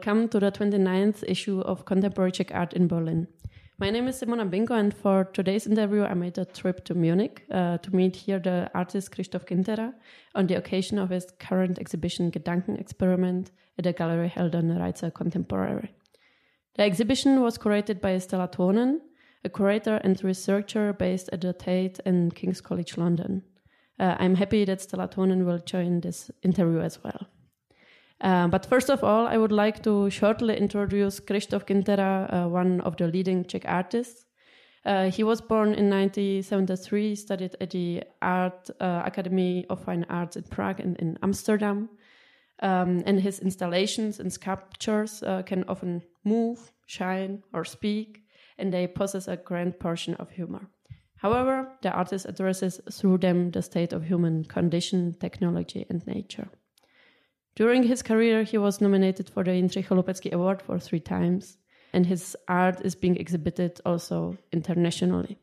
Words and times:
welcome 0.00 0.28
to 0.28 0.40
the 0.40 0.50
29th 0.50 1.22
issue 1.28 1.60
of 1.60 1.84
Contemporary 1.84 2.32
Czech 2.32 2.54
Art 2.54 2.72
in 2.72 2.88
Berlin. 2.88 3.28
My 3.78 3.90
name 3.90 4.08
is 4.08 4.18
Simona 4.18 4.48
Binko, 4.48 4.70
and 4.70 4.94
for 4.94 5.24
today's 5.24 5.66
interview, 5.66 6.04
I 6.04 6.14
made 6.14 6.38
a 6.38 6.46
trip 6.46 6.86
to 6.86 6.94
Munich 6.94 7.44
uh, 7.50 7.76
to 7.76 7.94
meet 7.94 8.16
here 8.16 8.38
the 8.38 8.70
artist 8.72 9.12
Christoph 9.12 9.44
Kintera 9.44 9.92
on 10.34 10.46
the 10.46 10.54
occasion 10.54 10.98
of 10.98 11.10
his 11.10 11.26
current 11.38 11.78
exhibition 11.78 12.30
Gedankenexperiment 12.30 13.50
at 13.76 13.84
the 13.84 13.92
Gallery 13.92 14.30
Heldenreitzer 14.34 15.12
Contemporary. 15.12 15.92
The 16.76 16.84
exhibition 16.84 17.42
was 17.42 17.58
curated 17.58 18.00
by 18.00 18.16
Stella 18.16 18.48
Tonen, 18.48 19.00
a 19.44 19.50
curator 19.50 19.96
and 19.96 20.24
researcher 20.24 20.94
based 20.94 21.28
at 21.30 21.42
the 21.42 21.52
Tate 21.52 22.00
and 22.06 22.34
King's 22.34 22.62
College 22.62 22.96
London. 22.96 23.42
Uh, 23.98 24.16
I'm 24.18 24.36
happy 24.36 24.64
that 24.64 24.80
Stella 24.80 25.08
Tonen 25.08 25.44
will 25.44 25.58
join 25.58 26.00
this 26.00 26.30
interview 26.42 26.80
as 26.80 27.04
well. 27.04 27.26
Uh, 28.20 28.48
but 28.48 28.66
first 28.66 28.90
of 28.90 29.02
all, 29.02 29.26
I 29.26 29.38
would 29.38 29.52
like 29.52 29.82
to 29.84 30.10
shortly 30.10 30.56
introduce 30.56 31.20
Christoph 31.20 31.66
Kintera, 31.66 32.28
uh, 32.32 32.48
one 32.48 32.80
of 32.82 32.96
the 32.96 33.06
leading 33.06 33.44
Czech 33.44 33.64
artists. 33.66 34.26
Uh, 34.84 35.10
he 35.10 35.22
was 35.22 35.40
born 35.40 35.74
in 35.74 35.90
1973, 35.90 37.14
studied 37.14 37.56
at 37.60 37.70
the 37.70 38.02
Art 38.22 38.70
uh, 38.80 39.02
Academy 39.04 39.66
of 39.68 39.84
Fine 39.84 40.06
Arts 40.08 40.36
in 40.36 40.44
Prague 40.44 40.80
and 40.80 40.96
in 40.98 41.18
Amsterdam. 41.22 41.88
Um, 42.62 43.02
and 43.06 43.20
his 43.20 43.40
installations 43.40 44.20
and 44.20 44.30
sculptures 44.30 45.22
uh, 45.22 45.42
can 45.42 45.64
often 45.66 46.02
move, 46.24 46.72
shine, 46.86 47.42
or 47.54 47.64
speak, 47.64 48.22
and 48.58 48.72
they 48.72 48.86
possess 48.86 49.28
a 49.28 49.36
grand 49.36 49.80
portion 49.80 50.14
of 50.14 50.30
humor. 50.30 50.68
However, 51.16 51.68
the 51.82 51.90
artist 51.90 52.26
addresses 52.26 52.80
through 52.92 53.18
them 53.18 53.50
the 53.50 53.62
state 53.62 53.94
of 53.94 54.04
human 54.04 54.44
condition, 54.44 55.14
technology, 55.18 55.86
and 55.88 56.06
nature. 56.06 56.48
During 57.60 57.82
his 57.82 58.00
career, 58.00 58.42
he 58.42 58.56
was 58.56 58.80
nominated 58.80 59.28
for 59.28 59.44
the 59.44 59.50
Jindřich 59.50 59.88
Chalupecký 59.88 60.32
Award 60.32 60.62
for 60.62 60.78
three 60.78 60.98
times, 60.98 61.58
and 61.92 62.06
his 62.06 62.34
art 62.48 62.80
is 62.86 62.94
being 62.94 63.18
exhibited 63.18 63.82
also 63.84 64.38
internationally. 64.50 65.36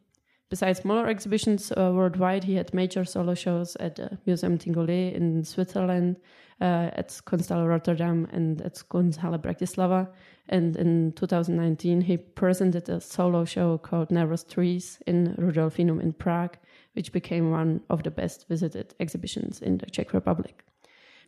Besides 0.50 0.80
smaller 0.80 1.08
exhibitions 1.08 1.72
uh, 1.72 1.92
worldwide, 1.94 2.44
he 2.44 2.56
had 2.56 2.74
major 2.74 3.06
solo 3.06 3.36
shows 3.36 3.76
at 3.76 4.00
uh, 4.00 4.10
Museum 4.26 4.58
Tinguely 4.58 5.14
in 5.14 5.44
Switzerland, 5.44 6.16
uh, 6.60 6.90
at 6.94 7.10
Kunsthalle 7.28 7.70
Rotterdam, 7.70 8.28
and 8.32 8.64
at 8.64 8.82
Kunsthalle 8.90 9.38
Bratislava. 9.38 10.10
And 10.50 10.76
in 10.76 11.12
2019, 11.12 12.02
he 12.02 12.18
presented 12.18 12.90
a 12.90 13.00
solo 13.00 13.46
show 13.46 13.78
called 13.78 14.10
Nervous 14.10 14.44
Trees 14.44 14.98
in 15.06 15.36
Rudolfinum 15.38 16.02
in 16.02 16.14
Prague, 16.14 16.58
which 16.94 17.12
became 17.12 17.52
one 17.52 17.82
of 17.92 18.02
the 18.02 18.10
best 18.10 18.48
visited 18.48 18.96
exhibitions 19.00 19.62
in 19.62 19.78
the 19.78 19.86
Czech 19.86 20.14
Republic. 20.14 20.64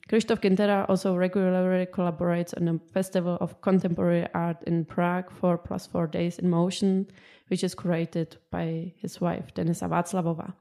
Christoph 0.09 0.41
Kintera 0.41 0.89
also 0.89 1.15
regularly 1.15 1.85
collaborates 1.85 2.59
on 2.59 2.67
a 2.67 2.79
festival 2.91 3.37
of 3.41 3.61
contemporary 3.61 4.25
art 4.33 4.57
in 4.65 4.83
Prague, 4.83 5.29
4+4 5.39 6.09
Days 6.09 6.39
in 6.39 6.49
Motion, 6.49 7.05
which 7.49 7.63
is 7.63 7.75
curated 7.75 8.37
by 8.49 8.91
his 8.97 9.21
wife, 9.21 9.53
Denisa 9.53 9.87
Václavová. 9.87 10.53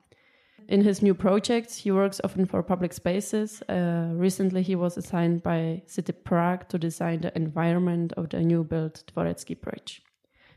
In 0.68 0.82
his 0.82 1.00
new 1.00 1.14
projects, 1.14 1.78
he 1.78 1.90
works 1.90 2.20
often 2.22 2.44
for 2.44 2.62
public 2.62 2.92
spaces. 2.92 3.62
Uh, 3.70 4.10
recently, 4.12 4.60
he 4.60 4.76
was 4.76 4.98
assigned 4.98 5.42
by 5.42 5.80
City 5.86 6.12
Prague 6.12 6.68
to 6.68 6.78
design 6.78 7.22
the 7.22 7.34
environment 7.34 8.12
of 8.18 8.28
the 8.28 8.40
new 8.40 8.62
built 8.62 9.02
Dvorecký 9.06 9.58
Bridge. 9.58 10.02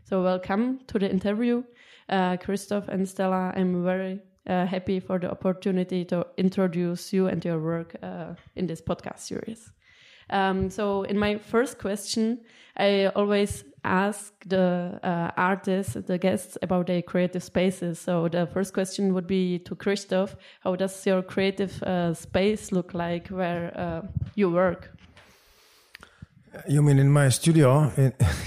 So, 0.03 0.21
welcome 0.21 0.81
to 0.87 0.99
the 0.99 1.09
interview, 1.09 1.63
uh, 2.09 2.35
Christoph 2.35 2.89
and 2.89 3.07
Stella. 3.07 3.53
I'm 3.55 3.85
very 3.85 4.19
uh, 4.47 4.65
happy 4.65 4.99
for 4.99 5.19
the 5.19 5.29
opportunity 5.29 6.05
to 6.05 6.25
introduce 6.37 7.13
you 7.13 7.27
and 7.27 7.43
your 7.43 7.59
work 7.59 7.95
uh, 8.01 8.33
in 8.55 8.67
this 8.67 8.81
podcast 8.81 9.19
series. 9.19 9.71
Um, 10.29 10.69
so, 10.69 11.03
in 11.03 11.17
my 11.17 11.37
first 11.37 11.77
question, 11.77 12.39
I 12.77 13.07
always 13.07 13.65
ask 13.83 14.33
the 14.45 14.99
uh, 15.03 15.31
artists, 15.35 15.93
the 15.93 16.17
guests, 16.17 16.57
about 16.61 16.87
their 16.87 17.01
creative 17.01 17.43
spaces. 17.43 17.99
So, 17.99 18.29
the 18.29 18.47
first 18.47 18.73
question 18.73 19.13
would 19.13 19.27
be 19.27 19.59
to 19.59 19.75
Christoph 19.75 20.35
How 20.61 20.75
does 20.75 21.05
your 21.05 21.21
creative 21.21 21.83
uh, 21.83 22.13
space 22.13 22.71
look 22.71 22.93
like 22.93 23.27
where 23.27 23.77
uh, 23.77 24.07
you 24.35 24.49
work? 24.49 24.91
You 26.67 26.81
mean 26.81 26.99
in 26.99 27.11
my 27.11 27.29
studio? 27.29 27.91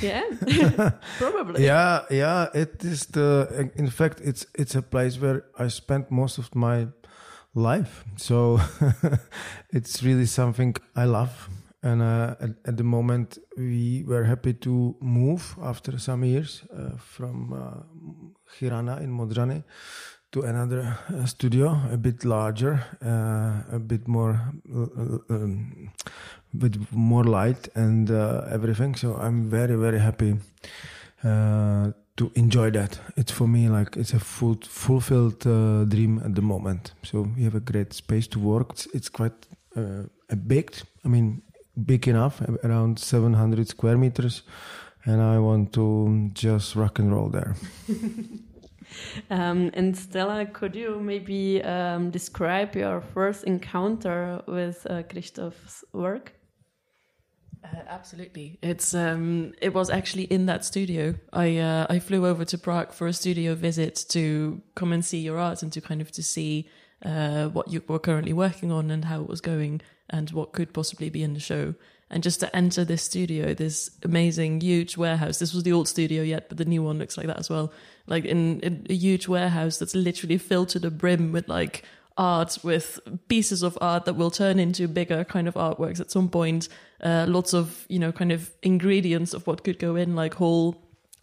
yeah, 0.02 0.22
probably. 1.18 1.64
Yeah, 1.64 2.02
yeah. 2.10 2.48
It 2.54 2.84
is 2.84 3.06
the. 3.06 3.70
In 3.76 3.90
fact, 3.90 4.20
it's 4.20 4.46
it's 4.54 4.74
a 4.74 4.82
place 4.82 5.18
where 5.18 5.44
I 5.58 5.68
spent 5.68 6.10
most 6.10 6.38
of 6.38 6.54
my 6.54 6.88
life. 7.54 8.04
So 8.16 8.60
it's 9.70 10.02
really 10.02 10.26
something 10.26 10.76
I 10.94 11.04
love. 11.04 11.48
And 11.82 12.02
uh, 12.02 12.34
at, 12.40 12.50
at, 12.64 12.76
the 12.76 12.82
moment, 12.82 13.38
we 13.58 14.04
were 14.06 14.24
happy 14.24 14.54
to 14.54 14.96
move 15.00 15.54
after 15.62 15.98
some 15.98 16.24
years 16.24 16.64
uh, 16.72 16.96
from 16.96 17.52
uh, 17.52 17.82
Chirana 18.56 19.02
in 19.02 19.10
Modřany 19.10 19.64
to 20.32 20.42
another 20.42 20.98
uh, 21.14 21.26
studio, 21.26 21.78
a 21.92 21.96
bit 21.96 22.24
larger, 22.24 22.82
uh, 23.04 23.76
a 23.76 23.78
bit 23.78 24.08
more, 24.08 24.40
uh, 24.74 25.34
um, 25.34 25.92
with 26.58 26.86
more 26.92 27.24
light 27.24 27.68
and 27.74 28.10
everything. 28.10 28.94
So 28.94 29.14
I'm 29.14 29.50
very, 29.50 29.76
very 29.76 29.98
happy 29.98 30.36
to 32.16 32.30
enjoy 32.34 32.70
that. 32.70 32.98
It's 33.16 33.32
for 33.32 33.48
me 33.48 33.68
like 33.68 33.96
it's 33.96 34.12
a 34.12 34.20
full, 34.20 34.56
fulfilled 34.62 35.46
uh, 35.46 35.84
dream 35.84 36.20
at 36.24 36.34
the 36.34 36.42
moment. 36.42 36.92
So 37.02 37.28
we 37.36 37.42
have 37.44 37.54
a 37.54 37.60
great 37.60 37.92
space 37.92 38.26
to 38.28 38.38
work. 38.38 38.70
It's, 38.70 38.86
it's 38.94 39.08
quite 39.08 39.46
uh, 39.76 40.04
a 40.30 40.36
big, 40.36 40.72
I 41.04 41.08
mean, 41.08 41.42
big 41.84 42.06
enough, 42.06 42.40
around 42.62 42.98
700 42.98 43.68
square 43.68 43.98
meters, 43.98 44.42
and 45.04 45.20
I 45.20 45.38
want 45.38 45.72
to 45.72 46.30
just 46.34 46.76
rock 46.76 46.98
and 46.98 47.12
roll 47.12 47.28
there. 47.28 47.56
Um, 49.28 49.72
and 49.74 49.96
Stella, 49.96 50.46
could 50.46 50.76
you 50.76 51.00
maybe 51.00 51.60
um, 51.64 52.10
describe 52.10 52.76
your 52.76 53.00
first 53.00 53.42
encounter 53.42 54.40
with 54.46 54.86
uh, 54.88 55.02
Christoph's 55.02 55.82
work? 55.92 56.32
Uh, 57.64 57.78
absolutely, 57.88 58.58
it's 58.60 58.94
um, 58.94 59.54
it 59.62 59.72
was 59.72 59.88
actually 59.88 60.24
in 60.24 60.46
that 60.46 60.64
studio. 60.64 61.14
I 61.32 61.56
uh, 61.56 61.86
I 61.88 61.98
flew 61.98 62.26
over 62.26 62.44
to 62.44 62.58
Prague 62.58 62.92
for 62.92 63.06
a 63.06 63.12
studio 63.12 63.54
visit 63.54 64.04
to 64.10 64.60
come 64.74 64.92
and 64.92 65.02
see 65.02 65.18
your 65.18 65.38
art 65.38 65.62
and 65.62 65.72
to 65.72 65.80
kind 65.80 66.02
of 66.02 66.12
to 66.12 66.22
see 66.22 66.68
uh, 67.04 67.48
what 67.48 67.72
you 67.72 67.82
were 67.88 67.98
currently 67.98 68.32
working 68.34 68.70
on 68.70 68.90
and 68.90 69.06
how 69.06 69.22
it 69.22 69.28
was 69.28 69.40
going 69.40 69.80
and 70.10 70.30
what 70.30 70.52
could 70.52 70.74
possibly 70.74 71.08
be 71.08 71.22
in 71.22 71.32
the 71.32 71.40
show. 71.40 71.74
And 72.10 72.22
just 72.22 72.38
to 72.40 72.54
enter 72.54 72.84
this 72.84 73.02
studio, 73.02 73.54
this 73.54 73.90
amazing, 74.02 74.60
huge 74.60 74.96
warehouse. 74.96 75.38
This 75.38 75.54
was 75.54 75.62
the 75.62 75.72
old 75.72 75.88
studio 75.88 76.22
yet, 76.22 76.48
but 76.48 76.58
the 76.58 76.64
new 76.66 76.82
one 76.82 76.98
looks 76.98 77.16
like 77.16 77.26
that 77.26 77.38
as 77.38 77.48
well. 77.48 77.72
Like 78.06 78.26
in, 78.26 78.60
in 78.60 78.86
a 78.90 78.94
huge 78.94 79.26
warehouse 79.26 79.78
that's 79.78 79.94
literally 79.94 80.38
filled 80.38 80.68
to 80.70 80.78
the 80.78 80.90
brim 80.90 81.32
with 81.32 81.48
like 81.48 81.82
art, 82.16 82.58
with 82.62 83.00
pieces 83.28 83.62
of 83.62 83.76
art 83.80 84.04
that 84.04 84.14
will 84.14 84.30
turn 84.30 84.58
into 84.58 84.86
bigger 84.88 85.24
kind 85.24 85.48
of 85.48 85.54
artworks 85.54 86.00
at 86.00 86.10
some 86.10 86.28
point. 86.28 86.68
Uh, 87.02 87.26
lots 87.28 87.52
of, 87.52 87.86
you 87.88 87.98
know, 87.98 88.12
kind 88.12 88.32
of 88.32 88.50
ingredients 88.62 89.34
of 89.34 89.46
what 89.46 89.64
could 89.64 89.78
go 89.78 89.96
in, 89.96 90.14
like 90.14 90.34
whole 90.34 90.76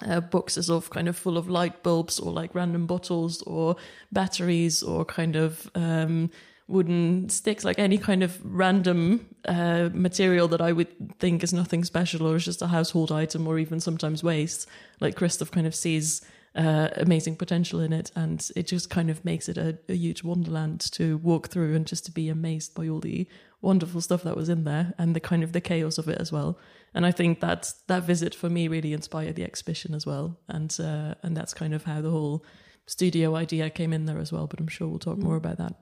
uh, 0.05 0.19
boxes 0.19 0.69
of 0.69 0.89
kind 0.89 1.07
of 1.07 1.17
full 1.17 1.37
of 1.37 1.49
light 1.49 1.83
bulbs 1.83 2.19
or 2.19 2.31
like 2.31 2.53
random 2.55 2.85
bottles 2.87 3.41
or 3.43 3.75
batteries 4.11 4.83
or 4.83 5.05
kind 5.05 5.35
of 5.35 5.69
um, 5.75 6.29
wooden 6.67 7.29
sticks, 7.29 7.63
like 7.63 7.79
any 7.79 7.97
kind 7.97 8.23
of 8.23 8.39
random 8.43 9.27
uh, 9.45 9.89
material 9.93 10.47
that 10.47 10.61
I 10.61 10.71
would 10.71 11.19
think 11.19 11.43
is 11.43 11.53
nothing 11.53 11.83
special 11.83 12.27
or 12.27 12.35
is 12.35 12.45
just 12.45 12.61
a 12.61 12.67
household 12.67 13.11
item 13.11 13.47
or 13.47 13.59
even 13.59 13.79
sometimes 13.79 14.23
waste. 14.23 14.67
Like 14.99 15.15
Christoph 15.15 15.51
kind 15.51 15.67
of 15.67 15.75
sees 15.75 16.21
uh, 16.55 16.89
amazing 16.95 17.35
potential 17.37 17.79
in 17.79 17.93
it, 17.93 18.11
and 18.15 18.49
it 18.55 18.67
just 18.67 18.89
kind 18.89 19.09
of 19.09 19.23
makes 19.23 19.47
it 19.47 19.57
a, 19.57 19.77
a, 19.87 19.93
huge 19.93 20.21
wonderland 20.23 20.81
to 20.81 21.17
walk 21.17 21.47
through 21.47 21.75
and 21.75 21.87
just 21.87 22.05
to 22.05 22.11
be 22.11 22.27
amazed 22.27 22.75
by 22.75 22.89
all 22.89 22.99
the 22.99 23.25
wonderful 23.61 24.01
stuff 24.01 24.23
that 24.23 24.35
was 24.35 24.49
in 24.49 24.65
there 24.65 24.93
and 24.97 25.15
the 25.15 25.19
kind 25.19 25.43
of 25.43 25.53
the 25.53 25.61
chaos 25.61 25.97
of 25.97 26.09
it 26.09 26.19
as 26.19 26.31
well. 26.31 26.57
And 26.93 27.05
I 27.05 27.11
think 27.11 27.39
that 27.39 27.71
that 27.87 28.03
visit 28.03 28.35
for 28.35 28.49
me 28.49 28.67
really 28.67 28.91
inspired 28.91 29.35
the 29.35 29.45
exhibition 29.45 29.93
as 29.95 30.05
well, 30.05 30.39
and 30.49 30.75
uh, 30.79 31.15
and 31.23 31.37
that's 31.37 31.53
kind 31.53 31.73
of 31.73 31.85
how 31.85 32.01
the 32.01 32.11
whole 32.11 32.43
studio 32.85 33.35
idea 33.35 33.69
came 33.69 33.93
in 33.93 34.05
there 34.05 34.19
as 34.19 34.33
well. 34.33 34.47
But 34.47 34.59
I'm 34.59 34.67
sure 34.67 34.89
we'll 34.89 34.99
talk 34.99 35.17
more 35.17 35.37
about 35.37 35.57
that. 35.57 35.75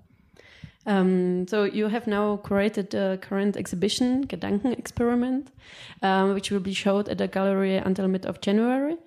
Um, 0.86 1.48
so 1.48 1.64
you 1.64 1.88
have 1.88 2.08
now 2.08 2.38
curated 2.38 2.92
the 2.92 3.20
current 3.22 3.58
exhibition, 3.58 4.26
Gedankenexperiment, 4.28 5.48
um, 6.02 6.34
which 6.34 6.52
will 6.52 6.60
be 6.60 6.74
showed 6.74 7.10
at 7.10 7.18
the 7.18 7.28
gallery 7.28 7.78
until 7.78 8.08
mid 8.08 8.26
of 8.26 8.40
January. 8.42 8.98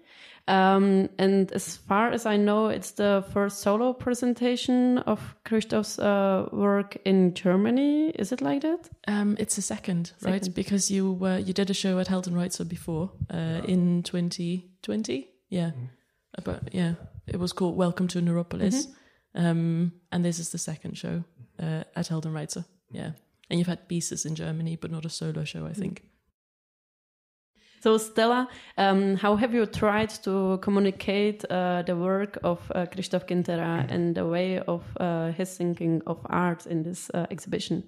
Um, 0.49 1.09
and 1.19 1.53
as 1.53 1.77
far 1.77 2.11
as 2.11 2.27
I 2.27 2.37
know, 2.37 2.69
it's 2.69 2.93
the 2.93 3.25
first 3.33 3.61
solo 3.61 3.93
presentation 3.93 4.99
of 4.99 5.37
Christoph's 5.44 5.99
uh, 5.99 6.49
work 6.53 6.97
in 7.05 7.35
Germany. 7.35 8.11
Is 8.11 8.33
it 8.33 8.41
like 8.41 8.62
that? 8.62 8.89
Um, 9.06 9.37
it's 9.39 9.56
a 9.59 9.62
second, 9.62 10.12
second, 10.19 10.33
right? 10.33 10.55
Because 10.55 10.91
you 10.91 11.19
uh, 11.23 11.37
you 11.37 11.53
did 11.53 11.71
a 11.71 11.75
show 11.75 11.99
at 12.00 12.09
Heldenreitzer 12.09 12.69
before 12.69 13.12
uh, 13.33 13.37
yeah. 13.37 13.65
in 13.65 14.03
2020. 14.03 15.29
Yeah, 15.49 15.71
mm. 15.71 15.89
but 16.45 16.75
yeah, 16.75 16.95
it 17.27 17.38
was 17.38 17.53
called 17.53 17.77
Welcome 17.77 18.09
to 18.09 18.21
Neuropolis. 18.21 18.87
Mm 18.87 18.93
-hmm. 19.35 19.50
um, 19.50 19.93
and 20.11 20.25
this 20.25 20.38
is 20.38 20.49
the 20.50 20.59
second 20.59 20.99
show 20.99 21.23
uh, 21.61 21.83
at 21.95 22.09
Heldenreitzer. 22.09 22.65
Yeah, 22.91 23.12
and 23.49 23.61
you've 23.61 23.71
had 23.71 23.87
pieces 23.87 24.25
in 24.25 24.35
Germany, 24.35 24.77
but 24.77 24.91
not 24.91 25.05
a 25.05 25.09
solo 25.09 25.45
show, 25.45 25.67
I 25.69 25.73
mm. 25.73 26.12
So, 27.82 27.99
Stella, 27.99 28.49
um, 28.79 29.17
how 29.17 29.34
have 29.34 29.52
you 29.52 29.67
tried 29.67 30.11
to 30.23 30.58
communicate 30.58 31.44
uh, 31.50 31.82
the 31.82 31.96
work 31.96 32.38
of 32.44 32.61
uh, 32.73 32.87
Christoph 32.87 33.26
Kintera 33.26 33.90
and 33.90 34.14
the 34.14 34.25
way 34.25 34.61
of 34.61 34.84
uh, 35.00 35.32
his 35.32 35.56
thinking 35.56 36.00
of 36.06 36.20
art 36.26 36.64
in 36.67 36.84
this 36.84 37.11
uh, 37.12 37.26
exhibition? 37.29 37.82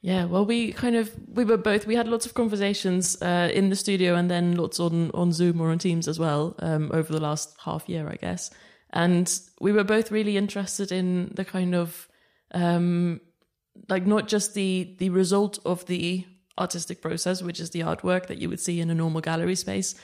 Yeah, 0.00 0.26
well, 0.26 0.46
we 0.46 0.70
kind 0.70 0.94
of 0.94 1.10
we 1.26 1.44
were 1.44 1.56
both 1.56 1.88
we 1.88 1.96
had 1.96 2.06
lots 2.06 2.24
of 2.24 2.34
conversations 2.34 3.20
uh, 3.20 3.50
in 3.52 3.68
the 3.68 3.74
studio 3.74 4.14
and 4.14 4.30
then 4.30 4.54
lots 4.54 4.78
on 4.78 5.10
on 5.10 5.32
Zoom 5.32 5.60
or 5.60 5.72
on 5.72 5.78
Teams 5.78 6.06
as 6.06 6.20
well 6.20 6.54
um, 6.60 6.92
over 6.94 7.12
the 7.12 7.20
last 7.20 7.56
half 7.64 7.88
year, 7.88 8.08
I 8.08 8.14
guess. 8.14 8.50
And 8.90 9.28
we 9.60 9.72
were 9.72 9.82
both 9.82 10.12
really 10.12 10.36
interested 10.36 10.92
in 10.92 11.32
the 11.34 11.44
kind 11.44 11.74
of 11.74 12.08
um, 12.52 13.20
like 13.88 14.06
not 14.06 14.28
just 14.28 14.54
the 14.54 14.94
the 15.00 15.10
result 15.10 15.58
of 15.64 15.84
the 15.86 16.24
artistic 16.58 17.00
process, 17.00 17.42
which 17.42 17.60
is 17.60 17.70
the 17.70 17.80
artwork 17.80 18.26
that 18.26 18.38
you 18.38 18.48
would 18.48 18.60
see 18.60 18.80
in 18.80 18.90
a 18.90 18.94
normal 18.94 19.20
gallery 19.20 19.54
space, 19.54 19.94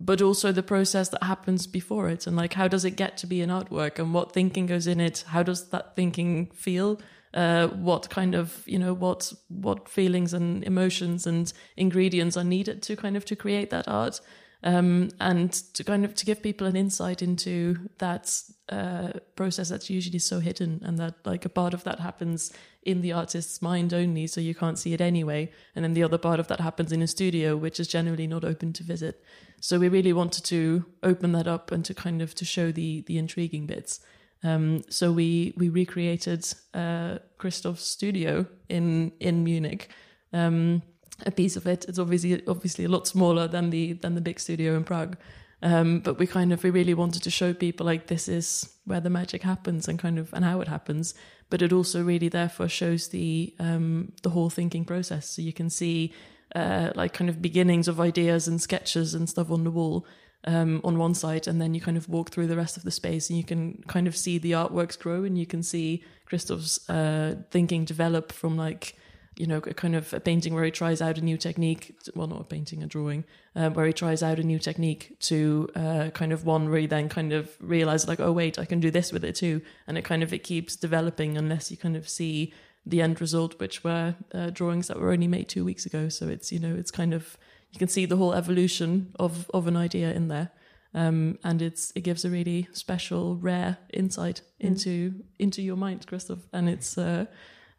but 0.00 0.20
also 0.22 0.52
the 0.52 0.62
process 0.62 1.08
that 1.10 1.22
happens 1.22 1.66
before 1.66 2.08
it. 2.08 2.26
And 2.26 2.36
like 2.36 2.54
how 2.54 2.68
does 2.68 2.84
it 2.84 2.92
get 2.92 3.16
to 3.18 3.26
be 3.26 3.40
an 3.40 3.50
artwork? 3.50 3.98
And 3.98 4.12
what 4.14 4.32
thinking 4.32 4.66
goes 4.66 4.86
in 4.86 5.00
it? 5.00 5.24
How 5.28 5.42
does 5.42 5.68
that 5.70 5.96
thinking 5.96 6.46
feel? 6.54 7.00
Uh, 7.34 7.66
what 7.68 8.08
kind 8.08 8.34
of 8.34 8.62
you 8.66 8.78
know 8.78 8.94
what 8.94 9.30
what 9.48 9.90
feelings 9.90 10.32
and 10.32 10.64
emotions 10.64 11.26
and 11.26 11.52
ingredients 11.76 12.34
are 12.34 12.44
needed 12.44 12.82
to 12.82 12.96
kind 12.96 13.14
of 13.14 13.26
to 13.26 13.36
create 13.36 13.68
that 13.68 13.86
art 13.86 14.20
um, 14.66 15.10
and 15.20 15.52
to 15.74 15.84
kind 15.84 16.04
of 16.04 16.14
to 16.16 16.26
give 16.26 16.42
people 16.42 16.66
an 16.66 16.74
insight 16.74 17.22
into 17.22 17.88
that 17.98 18.42
uh, 18.68 19.12
process 19.36 19.68
that's 19.68 19.88
usually 19.88 20.18
so 20.18 20.40
hidden 20.40 20.82
and 20.84 20.98
that 20.98 21.14
like 21.24 21.44
a 21.44 21.48
part 21.48 21.72
of 21.72 21.84
that 21.84 22.00
happens 22.00 22.52
in 22.82 23.00
the 23.00 23.12
artist's 23.12 23.62
mind 23.62 23.94
only 23.94 24.26
so 24.26 24.40
you 24.40 24.56
can't 24.56 24.76
see 24.76 24.92
it 24.92 25.00
anyway. 25.00 25.52
And 25.76 25.84
then 25.84 25.94
the 25.94 26.02
other 26.02 26.18
part 26.18 26.40
of 26.40 26.48
that 26.48 26.58
happens 26.58 26.90
in 26.90 27.00
a 27.00 27.06
studio 27.06 27.56
which 27.56 27.78
is 27.78 27.86
generally 27.86 28.26
not 28.26 28.44
open 28.44 28.72
to 28.72 28.82
visit. 28.82 29.22
So 29.60 29.78
we 29.78 29.88
really 29.88 30.12
wanted 30.12 30.44
to 30.46 30.84
open 31.04 31.30
that 31.32 31.46
up 31.46 31.70
and 31.70 31.84
to 31.84 31.94
kind 31.94 32.20
of 32.20 32.34
to 32.34 32.44
show 32.44 32.72
the 32.72 33.02
the 33.02 33.18
intriguing 33.18 33.66
bits. 33.66 34.00
Um, 34.42 34.82
so 34.90 35.12
we 35.12 35.54
we 35.56 35.68
recreated 35.68 36.44
uh, 36.74 37.18
Christoph's 37.38 37.86
studio 37.86 38.46
in 38.68 39.12
in 39.20 39.44
Munich. 39.44 39.90
Um, 40.32 40.82
a 41.24 41.30
piece 41.30 41.56
of 41.56 41.66
it. 41.66 41.84
It's 41.88 41.98
obviously 41.98 42.42
obviously 42.46 42.84
a 42.84 42.88
lot 42.88 43.06
smaller 43.06 43.48
than 43.48 43.70
the 43.70 43.94
than 43.94 44.14
the 44.14 44.20
big 44.20 44.40
studio 44.40 44.76
in 44.76 44.84
Prague. 44.84 45.16
Um, 45.62 46.00
but 46.00 46.18
we 46.18 46.26
kind 46.26 46.52
of 46.52 46.62
we 46.62 46.70
really 46.70 46.94
wanted 46.94 47.22
to 47.22 47.30
show 47.30 47.54
people 47.54 47.86
like 47.86 48.08
this 48.08 48.28
is 48.28 48.68
where 48.84 49.00
the 49.00 49.10
magic 49.10 49.42
happens 49.42 49.88
and 49.88 49.98
kind 49.98 50.18
of 50.18 50.32
and 50.34 50.44
how 50.44 50.60
it 50.60 50.68
happens. 50.68 51.14
But 51.48 51.62
it 51.62 51.72
also 51.72 52.02
really 52.02 52.28
therefore 52.28 52.68
shows 52.68 53.08
the 53.08 53.54
um, 53.58 54.12
the 54.22 54.30
whole 54.30 54.50
thinking 54.50 54.84
process. 54.84 55.30
So 55.30 55.42
you 55.42 55.52
can 55.52 55.70
see 55.70 56.12
uh, 56.54 56.90
like 56.94 57.14
kind 57.14 57.30
of 57.30 57.40
beginnings 57.40 57.88
of 57.88 58.00
ideas 58.00 58.48
and 58.48 58.60
sketches 58.60 59.14
and 59.14 59.28
stuff 59.28 59.50
on 59.50 59.64
the 59.64 59.70
wall 59.70 60.06
um, 60.44 60.80
on 60.84 60.98
one 60.98 61.14
side, 61.14 61.48
and 61.48 61.60
then 61.60 61.74
you 61.74 61.80
kind 61.80 61.96
of 61.96 62.08
walk 62.08 62.30
through 62.30 62.46
the 62.46 62.56
rest 62.56 62.76
of 62.76 62.82
the 62.82 62.90
space, 62.90 63.30
and 63.30 63.36
you 63.36 63.44
can 63.44 63.82
kind 63.88 64.06
of 64.06 64.16
see 64.16 64.38
the 64.38 64.52
artworks 64.52 64.98
grow, 64.98 65.24
and 65.24 65.36
you 65.38 65.46
can 65.46 65.62
see 65.62 66.04
Christoph's 66.26 66.88
uh, 66.88 67.36
thinking 67.50 67.84
develop 67.84 68.32
from 68.32 68.56
like 68.56 68.96
you 69.36 69.46
know, 69.46 69.58
a 69.58 69.74
kind 69.74 69.94
of 69.94 70.12
a 70.14 70.20
painting 70.20 70.54
where 70.54 70.64
he 70.64 70.70
tries 70.70 71.02
out 71.02 71.18
a 71.18 71.20
new 71.20 71.36
technique. 71.36 71.94
Well, 72.14 72.26
not 72.26 72.40
a 72.40 72.44
painting, 72.44 72.82
a 72.82 72.86
drawing, 72.86 73.24
um, 73.54 73.74
where 73.74 73.86
he 73.86 73.92
tries 73.92 74.22
out 74.22 74.38
a 74.38 74.42
new 74.42 74.58
technique 74.58 75.16
to 75.20 75.68
uh, 75.74 76.10
kind 76.14 76.32
of 76.32 76.44
one 76.44 76.70
where 76.70 76.80
he 76.80 76.86
then 76.86 77.08
kind 77.08 77.32
of 77.32 77.54
realizes 77.60 78.08
like, 78.08 78.20
oh 78.20 78.32
wait, 78.32 78.58
I 78.58 78.64
can 78.64 78.80
do 78.80 78.90
this 78.90 79.12
with 79.12 79.24
it 79.24 79.34
too, 79.34 79.60
and 79.86 79.98
it 79.98 80.04
kind 80.04 80.22
of 80.22 80.32
it 80.32 80.42
keeps 80.42 80.74
developing 80.74 81.36
unless 81.36 81.70
you 81.70 81.76
kind 81.76 81.96
of 81.96 82.08
see 82.08 82.52
the 82.86 83.02
end 83.02 83.20
result, 83.20 83.58
which 83.58 83.84
were 83.84 84.14
uh, 84.32 84.50
drawings 84.50 84.88
that 84.88 84.98
were 84.98 85.12
only 85.12 85.28
made 85.28 85.48
two 85.48 85.64
weeks 85.64 85.84
ago. 85.84 86.08
So 86.08 86.28
it's 86.28 86.50
you 86.50 86.58
know, 86.58 86.74
it's 86.74 86.90
kind 86.90 87.12
of 87.12 87.36
you 87.72 87.78
can 87.78 87.88
see 87.88 88.06
the 88.06 88.16
whole 88.16 88.32
evolution 88.32 89.12
of 89.18 89.50
of 89.52 89.66
an 89.66 89.76
idea 89.76 90.12
in 90.12 90.28
there. 90.28 90.50
Um, 90.94 91.38
and 91.44 91.60
it's 91.60 91.92
it 91.94 92.00
gives 92.00 92.24
a 92.24 92.30
really 92.30 92.68
special, 92.72 93.36
rare 93.36 93.76
insight 93.92 94.40
mm. 94.40 94.68
into 94.68 95.10
mm. 95.10 95.22
into 95.38 95.60
your 95.60 95.76
mind, 95.76 96.06
Christoph, 96.06 96.46
and 96.54 96.70
it's 96.70 96.96
uh, 96.96 97.26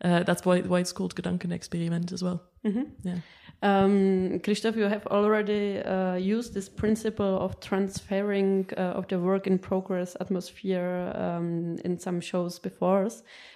uh, 0.03 0.23
that's 0.23 0.45
why 0.45 0.61
why 0.61 0.79
it's 0.79 0.94
called 0.94 1.15
Gedankenexperiment 1.15 2.11
as 2.11 2.23
well. 2.23 2.41
Mm-hmm. 2.65 2.83
Yeah. 3.03 3.15
Um, 3.63 4.39
Christoph, 4.44 4.75
you 4.75 4.83
have 4.83 5.07
already 5.07 5.79
uh, 5.79 6.15
used 6.15 6.53
this 6.53 6.69
principle 6.69 7.39
of 7.39 7.59
transferring 7.59 8.69
uh, 8.77 8.94
of 8.97 9.07
the 9.07 9.19
work 9.19 9.47
in 9.47 9.57
progress 9.57 10.15
atmosphere 10.19 11.11
um, 11.15 11.77
in 11.83 11.97
some 11.97 12.21
shows 12.21 12.59
before. 12.59 13.09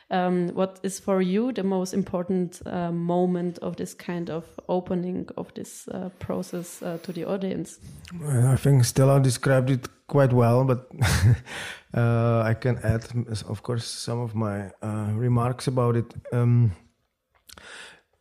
Um, 0.10 0.50
what 0.50 0.80
is 0.84 1.00
for 1.00 1.22
you 1.22 1.52
the 1.54 1.64
most 1.64 1.94
important 1.94 2.62
uh, 2.66 2.92
moment 2.92 3.60
of 3.60 3.76
this 3.76 3.94
kind 3.94 4.30
of 4.30 4.44
opening 4.68 5.30
of 5.38 5.54
this 5.54 5.88
uh, 5.88 6.10
process 6.20 6.82
uh, 6.82 6.98
to 7.04 7.14
the 7.14 7.26
audience? 7.26 7.80
I 8.28 8.56
think 8.58 8.84
Stella 8.86 9.20
described 9.20 9.70
it 9.70 9.88
quite 10.12 10.34
well, 10.34 10.66
but 10.66 10.88
uh, 11.94 12.42
I 12.52 12.54
can 12.54 12.78
add, 12.84 13.06
of 13.48 13.64
course, 13.64 13.86
some 13.86 14.20
of 14.20 14.36
my 14.36 14.72
remarks 15.16 15.68
about 15.68 15.96
it. 15.96 16.14
Um, 16.34 16.72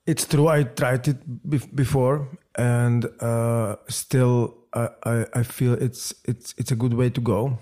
it's 0.07 0.27
true. 0.27 0.49
I 0.49 0.63
tried 0.65 1.09
it 1.09 1.77
before, 1.77 2.29
and 2.55 3.05
uh, 3.21 3.77
still, 3.89 4.57
I, 4.73 5.27
I 5.35 5.43
feel 5.43 5.75
it's 5.75 6.15
it's 6.25 6.55
it's 6.59 6.73
a 6.73 6.77
good 6.77 6.95
way 6.95 7.11
to 7.11 7.21
go. 7.21 7.59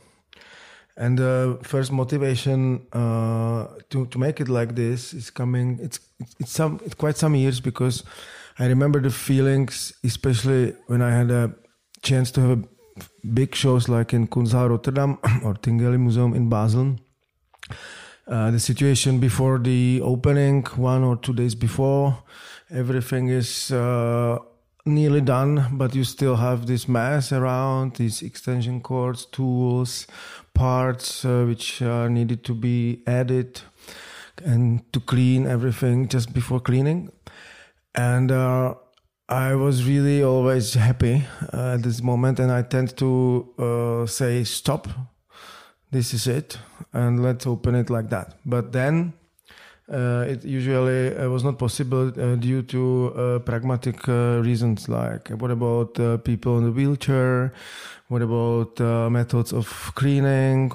And 0.97 1.19
the 1.19 1.59
uh, 1.61 1.63
first 1.63 1.93
motivation 1.93 2.87
uh, 2.93 3.67
to 3.91 4.07
to 4.07 4.19
make 4.19 4.41
it 4.41 4.49
like 4.49 4.75
this 4.75 5.15
is 5.15 5.31
coming. 5.31 5.79
It's 5.83 6.01
it's 6.41 6.53
some 6.53 6.81
it's 6.85 6.95
quite 6.95 7.17
some 7.17 7.35
years 7.35 7.61
because 7.61 8.05
I 8.59 8.67
remember 8.67 9.01
the 9.01 9.11
feelings, 9.11 9.93
especially 10.05 10.75
when 10.87 11.03
I 11.03 11.11
had 11.11 11.31
a 11.31 11.55
chance 12.03 12.31
to 12.33 12.41
have 12.41 12.65
big 13.35 13.55
shows 13.55 13.89
like 13.89 14.13
in 14.13 14.27
Kunsthalle 14.29 14.71
Rotterdam 14.71 15.19
or 15.45 15.55
Tinguely 15.55 15.99
Museum 15.99 16.35
in 16.35 16.49
Basel 16.49 16.97
uh, 18.29 18.51
the 18.51 18.61
situation 18.61 19.19
before 19.19 19.59
the 19.59 20.01
opening, 20.03 20.63
one 20.77 21.03
or 21.03 21.17
two 21.17 21.33
days 21.33 21.55
before, 21.55 22.23
everything 22.71 23.29
is 23.29 23.73
uh, 23.73 24.39
nearly 24.85 25.23
done, 25.23 25.67
but 25.73 25.95
you 25.95 26.05
still 26.05 26.37
have 26.37 26.67
this 26.67 26.87
mess 26.87 27.33
around, 27.33 27.97
these 27.97 28.21
extension 28.21 28.83
cords, 28.83 29.25
tools, 29.25 30.07
parts 30.53 31.25
uh, 31.25 31.45
which 31.47 31.81
are 31.81 32.11
needed 32.11 32.45
to 32.45 32.55
be 32.55 33.03
added 33.07 33.63
and 34.45 34.93
to 34.93 35.01
clean 35.01 35.47
everything 35.47 36.07
just 36.07 36.35
before 36.35 36.61
cleaning. 36.61 37.11
And 37.95 38.31
uh, 38.31 38.75
I 39.31 39.55
was 39.57 39.87
really 39.87 40.23
always 40.23 40.73
happy 40.73 41.27
uh, 41.53 41.75
at 41.75 41.83
this 41.83 42.03
moment, 42.03 42.41
and 42.41 42.51
I 42.51 42.63
tend 42.63 42.97
to 42.97 43.53
uh, 43.59 44.07
say 44.07 44.43
stop. 44.45 44.89
This 45.91 46.15
is 46.15 46.27
it 46.27 46.59
and 46.93 47.23
let's 47.23 47.47
open 47.47 47.75
it 47.75 47.91
like 47.91 48.09
that. 48.11 48.39
But 48.47 48.73
then 48.73 49.13
uh, 49.93 50.25
it 50.29 50.45
usually 50.45 51.15
uh, 51.17 51.29
was 51.29 51.45
not 51.45 51.59
possible 51.59 52.09
uh, 52.09 52.37
due 52.37 52.63
to 52.63 53.13
uh, 53.17 53.39
pragmatic 53.41 54.07
reasons 54.07 54.89
like 54.89 55.29
what 55.31 55.51
about 55.51 56.25
people 56.25 56.59
in 56.59 56.65
the 56.65 56.73
wheelchair? 56.73 57.53
What 58.09 58.23
about 58.23 58.81
methods 59.11 59.53
of 59.53 59.93
cleaning 59.95 60.73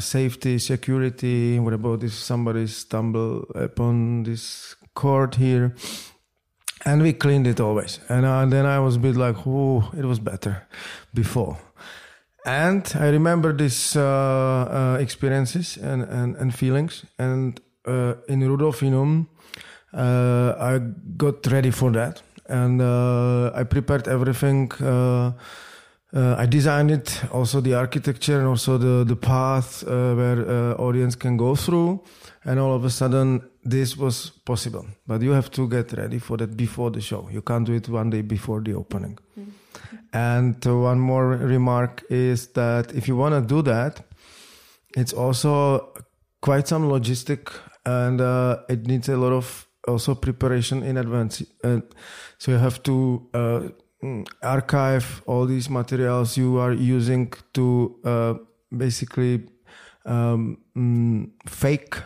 safety 0.00 0.58
security? 0.58 1.58
What 1.58 1.72
about 1.72 2.02
if 2.02 2.12
somebody 2.12 2.66
stumble 2.66 3.42
upon 3.54 4.24
this 4.24 4.76
cord 4.94 5.36
here 5.36 5.74
and 6.84 7.02
we 7.02 7.12
cleaned 7.12 7.46
it 7.46 7.60
always 7.60 8.00
and 8.08 8.52
then 8.52 8.66
i 8.66 8.78
was 8.78 8.96
a 8.96 8.98
bit 8.98 9.16
like 9.16 9.46
oh 9.46 9.90
it 9.96 10.04
was 10.04 10.18
better 10.18 10.66
before 11.12 11.58
and 12.44 12.92
I 13.00 13.08
remember 13.08 13.54
these 13.54 13.96
uh, 13.96 14.02
uh, 14.02 14.98
experiences 15.00 15.78
and, 15.78 16.02
and, 16.02 16.36
and 16.36 16.54
feelings. 16.54 17.04
And 17.18 17.58
uh, 17.86 18.14
in 18.28 18.40
Rudolfinum, 18.40 19.26
uh, 19.94 20.54
I 20.58 20.78
got 21.16 21.46
ready 21.46 21.70
for 21.70 21.90
that. 21.92 22.22
And 22.46 22.82
uh, 22.82 23.50
I 23.54 23.64
prepared 23.64 24.08
everything. 24.08 24.70
Uh, 26.14 26.36
I 26.38 26.46
designed 26.46 26.92
it, 26.92 27.22
also 27.32 27.60
the 27.60 27.74
architecture 27.74 28.38
and 28.38 28.46
also 28.46 28.78
the, 28.78 29.04
the 29.04 29.16
path 29.16 29.82
where 29.84 30.80
audience 30.80 31.16
can 31.16 31.36
go 31.36 31.56
through. 31.56 32.02
And 32.44 32.60
all 32.60 32.74
of 32.74 32.84
a 32.84 32.90
sudden, 32.90 33.42
this 33.64 33.96
was 33.96 34.30
possible. 34.44 34.86
But 35.06 35.22
you 35.22 35.32
have 35.32 35.50
to 35.52 35.68
get 35.68 35.92
ready 35.92 36.18
for 36.18 36.36
that 36.36 36.56
before 36.56 36.90
the 36.90 37.00
show. 37.00 37.28
You 37.32 37.42
can't 37.42 37.66
do 37.66 37.72
it 37.72 37.88
one 37.88 38.10
day 38.10 38.22
before 38.22 38.60
the 38.60 38.74
opening. 38.74 39.18
Mm. 39.38 39.50
And 40.12 40.64
one 40.64 41.00
more 41.00 41.30
remark 41.30 42.04
is 42.08 42.48
that 42.48 42.94
if 42.94 43.08
you 43.08 43.16
want 43.16 43.34
to 43.34 43.40
do 43.40 43.62
that, 43.62 44.04
it's 44.96 45.12
also 45.12 45.92
quite 46.40 46.68
some 46.68 46.84
logistic 46.88 47.52
and 47.84 48.20
uh, 48.20 48.58
it 48.68 48.86
needs 48.86 49.08
a 49.08 49.16
lot 49.16 49.32
of 49.32 49.66
also 49.88 50.14
preparation 50.14 50.82
in 50.82 50.96
advance. 50.96 51.42
Uh, 51.64 51.80
so 52.38 52.52
you 52.52 52.58
have 52.58 52.82
to 52.84 53.28
uh, 53.34 53.60
archive 54.42 55.22
all 55.26 55.46
these 55.46 55.70
materials 55.70 56.36
you 56.36 56.58
are 56.58 56.72
using 56.72 57.32
to 57.52 57.96
uh, 58.04 58.34
basically 58.70 59.48
um, 60.04 60.58
mm, 60.76 61.30
fake 61.46 61.96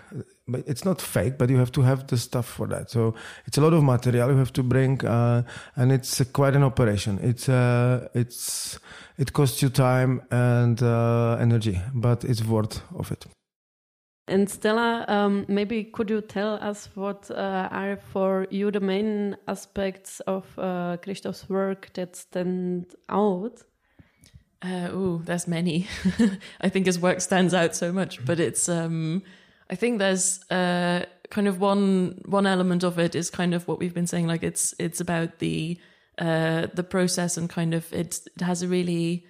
but 0.48 0.64
it's 0.66 0.84
not 0.84 1.00
fake, 1.00 1.38
but 1.38 1.50
you 1.50 1.58
have 1.58 1.70
to 1.72 1.82
have 1.82 2.06
the 2.06 2.16
stuff 2.16 2.46
for 2.46 2.66
that. 2.68 2.90
So 2.90 3.14
it's 3.46 3.58
a 3.58 3.60
lot 3.60 3.74
of 3.74 3.84
material 3.84 4.30
you 4.30 4.36
have 4.38 4.52
to 4.54 4.62
bring, 4.62 5.04
uh, 5.04 5.42
and 5.76 5.92
it's 5.92 6.20
uh, 6.20 6.24
quite 6.32 6.56
an 6.56 6.64
operation. 6.64 7.18
It's 7.22 7.48
uh, 7.48 8.08
it's 8.14 8.78
it 9.18 9.32
costs 9.32 9.62
you 9.62 9.68
time 9.68 10.22
and 10.30 10.82
uh, 10.82 11.36
energy, 11.38 11.80
but 11.94 12.24
it's 12.24 12.42
worth 12.44 12.80
of 12.96 13.12
it. 13.12 13.26
And 14.28 14.48
Stella, 14.48 15.04
um, 15.08 15.44
maybe 15.48 15.84
could 15.84 16.10
you 16.10 16.20
tell 16.20 16.54
us 16.54 16.88
what 16.94 17.30
uh, 17.30 17.68
are 17.70 17.96
for 17.96 18.46
you 18.50 18.70
the 18.70 18.80
main 18.80 19.36
aspects 19.46 20.20
of 20.20 20.46
uh, 20.58 20.96
Christoph's 21.02 21.48
work 21.48 21.90
that 21.94 22.16
stand 22.16 22.94
out? 23.08 23.62
Uh, 24.60 24.88
oh, 24.90 25.22
there's 25.24 25.46
many. 25.46 25.86
I 26.60 26.68
think 26.68 26.86
his 26.86 26.98
work 26.98 27.20
stands 27.20 27.54
out 27.54 27.74
so 27.74 27.92
much, 27.92 28.24
but 28.24 28.40
it's. 28.40 28.68
Um, 28.68 29.22
I 29.70 29.74
think 29.74 29.98
there's 29.98 30.42
uh, 30.50 31.04
kind 31.30 31.46
of 31.46 31.60
one 31.60 32.20
one 32.24 32.46
element 32.46 32.82
of 32.82 32.98
it 32.98 33.14
is 33.14 33.30
kind 33.30 33.54
of 33.54 33.68
what 33.68 33.78
we've 33.78 33.94
been 33.94 34.06
saying. 34.06 34.26
Like 34.26 34.42
it's 34.42 34.74
it's 34.78 35.00
about 35.00 35.38
the 35.38 35.78
uh, 36.18 36.66
the 36.74 36.82
process 36.82 37.36
and 37.36 37.48
kind 37.48 37.74
of 37.74 37.92
it, 37.92 38.20
it 38.34 38.42
has 38.42 38.62
a 38.62 38.68
really 38.68 39.26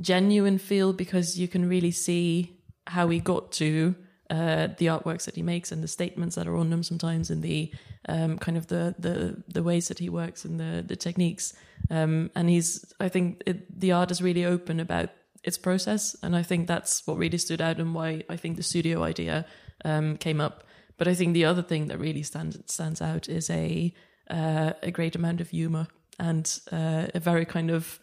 genuine 0.00 0.58
feel 0.58 0.92
because 0.92 1.38
you 1.38 1.48
can 1.48 1.68
really 1.68 1.90
see 1.90 2.52
how 2.86 3.08
he 3.08 3.20
got 3.20 3.52
to 3.52 3.94
uh, 4.30 4.68
the 4.76 4.86
artworks 4.86 5.24
that 5.24 5.36
he 5.36 5.42
makes 5.42 5.72
and 5.72 5.82
the 5.82 5.88
statements 5.88 6.34
that 6.34 6.46
are 6.46 6.56
on 6.56 6.70
them 6.70 6.82
sometimes 6.82 7.30
and 7.30 7.42
the 7.42 7.72
um, 8.08 8.38
kind 8.38 8.58
of 8.58 8.66
the, 8.66 8.94
the 8.98 9.42
the 9.48 9.62
ways 9.62 9.88
that 9.88 9.98
he 9.98 10.08
works 10.08 10.44
and 10.44 10.60
the 10.60 10.84
the 10.86 10.96
techniques. 10.96 11.54
Um, 11.90 12.30
and 12.34 12.50
he's 12.50 12.84
I 13.00 13.08
think 13.08 13.42
it, 13.46 13.80
the 13.80 13.92
art 13.92 14.10
is 14.10 14.22
really 14.22 14.44
open 14.44 14.80
about 14.80 15.10
its 15.44 15.58
process. 15.58 16.16
And 16.22 16.36
I 16.36 16.42
think 16.42 16.66
that's 16.66 17.06
what 17.06 17.16
really 17.16 17.38
stood 17.38 17.60
out 17.60 17.78
and 17.78 17.94
why 17.94 18.24
I 18.28 18.36
think 18.36 18.56
the 18.56 18.62
studio 18.62 19.02
idea 19.02 19.46
um, 19.84 20.16
came 20.16 20.40
up. 20.40 20.64
But 20.96 21.08
I 21.08 21.14
think 21.14 21.34
the 21.34 21.44
other 21.44 21.62
thing 21.62 21.86
that 21.88 21.98
really 21.98 22.22
stands 22.22 22.58
stands 22.66 23.00
out 23.00 23.28
is 23.28 23.50
a 23.50 23.92
uh, 24.30 24.72
a 24.82 24.90
great 24.90 25.16
amount 25.16 25.40
of 25.40 25.50
humor 25.50 25.86
and 26.18 26.60
uh, 26.72 27.06
a 27.14 27.20
very 27.20 27.44
kind 27.44 27.70
of 27.70 28.00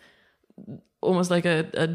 almost 1.02 1.30
like 1.30 1.46
a, 1.46 1.70
a 1.74 1.88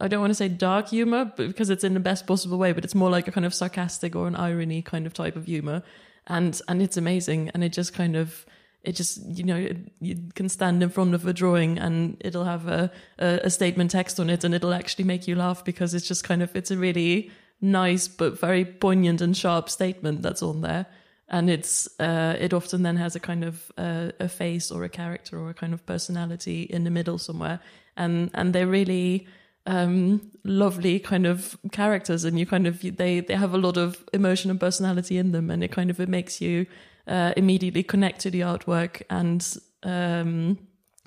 I 0.00 0.08
don't 0.08 0.20
want 0.20 0.30
to 0.30 0.34
say 0.34 0.48
dark 0.48 0.88
humor 0.88 1.24
because 1.36 1.70
it's 1.70 1.84
in 1.84 1.94
the 1.94 2.00
best 2.00 2.26
possible 2.26 2.58
way, 2.58 2.72
but 2.72 2.84
it's 2.84 2.94
more 2.94 3.10
like 3.10 3.28
a 3.28 3.32
kind 3.32 3.46
of 3.46 3.54
sarcastic 3.54 4.14
or 4.14 4.28
an 4.28 4.36
irony 4.36 4.82
kind 4.82 5.06
of 5.06 5.14
type 5.14 5.36
of 5.36 5.46
humor, 5.46 5.82
and 6.26 6.60
and 6.68 6.82
it's 6.82 6.96
amazing, 6.96 7.50
and 7.54 7.64
it 7.64 7.72
just 7.72 7.94
kind 7.94 8.16
of 8.16 8.46
it 8.82 8.94
just 8.94 9.24
you 9.26 9.42
know 9.42 9.56
it, 9.56 9.78
you 10.00 10.16
can 10.34 10.48
stand 10.48 10.82
in 10.82 10.90
front 10.90 11.14
of 11.14 11.26
a 11.26 11.32
drawing 11.32 11.78
and 11.78 12.16
it'll 12.20 12.44
have 12.44 12.68
a, 12.68 12.90
a, 13.18 13.40
a 13.44 13.50
statement 13.50 13.90
text 13.90 14.20
on 14.20 14.30
it, 14.30 14.44
and 14.44 14.54
it'll 14.54 14.74
actually 14.74 15.04
make 15.04 15.26
you 15.26 15.34
laugh 15.34 15.64
because 15.64 15.94
it's 15.94 16.06
just 16.06 16.24
kind 16.24 16.42
of 16.42 16.54
it's 16.54 16.70
a 16.70 16.76
really 16.76 17.30
nice 17.60 18.06
but 18.06 18.38
very 18.38 18.64
poignant 18.64 19.20
and 19.20 19.36
sharp 19.36 19.70
statement 19.70 20.22
that's 20.22 20.42
on 20.42 20.60
there. 20.60 20.86
And 21.28 21.50
it's 21.50 21.88
uh, 21.98 22.36
it 22.38 22.52
often 22.52 22.82
then 22.82 22.96
has 22.96 23.16
a 23.16 23.20
kind 23.20 23.44
of 23.44 23.72
uh, 23.76 24.12
a 24.20 24.28
face 24.28 24.70
or 24.70 24.84
a 24.84 24.88
character 24.88 25.38
or 25.38 25.50
a 25.50 25.54
kind 25.54 25.74
of 25.74 25.84
personality 25.84 26.62
in 26.62 26.84
the 26.84 26.90
middle 26.90 27.18
somewhere. 27.18 27.58
And 27.96 28.30
and 28.34 28.52
they're 28.52 28.68
really 28.68 29.26
um, 29.66 30.32
lovely 30.44 30.98
kind 30.98 31.26
of 31.26 31.58
characters, 31.72 32.24
and 32.24 32.38
you 32.38 32.46
kind 32.46 32.66
of 32.66 32.80
they 32.80 33.20
they 33.20 33.34
have 33.34 33.52
a 33.52 33.58
lot 33.58 33.76
of 33.76 34.04
emotion 34.12 34.50
and 34.50 34.60
personality 34.60 35.18
in 35.18 35.32
them, 35.32 35.50
and 35.50 35.62
it 35.62 35.72
kind 35.72 35.90
of 35.90 36.00
it 36.00 36.08
makes 36.08 36.40
you 36.40 36.66
uh, 37.06 37.32
immediately 37.36 37.82
connect 37.82 38.20
to 38.20 38.30
the 38.30 38.40
artwork 38.40 39.02
and 39.10 39.56
um, 39.82 40.58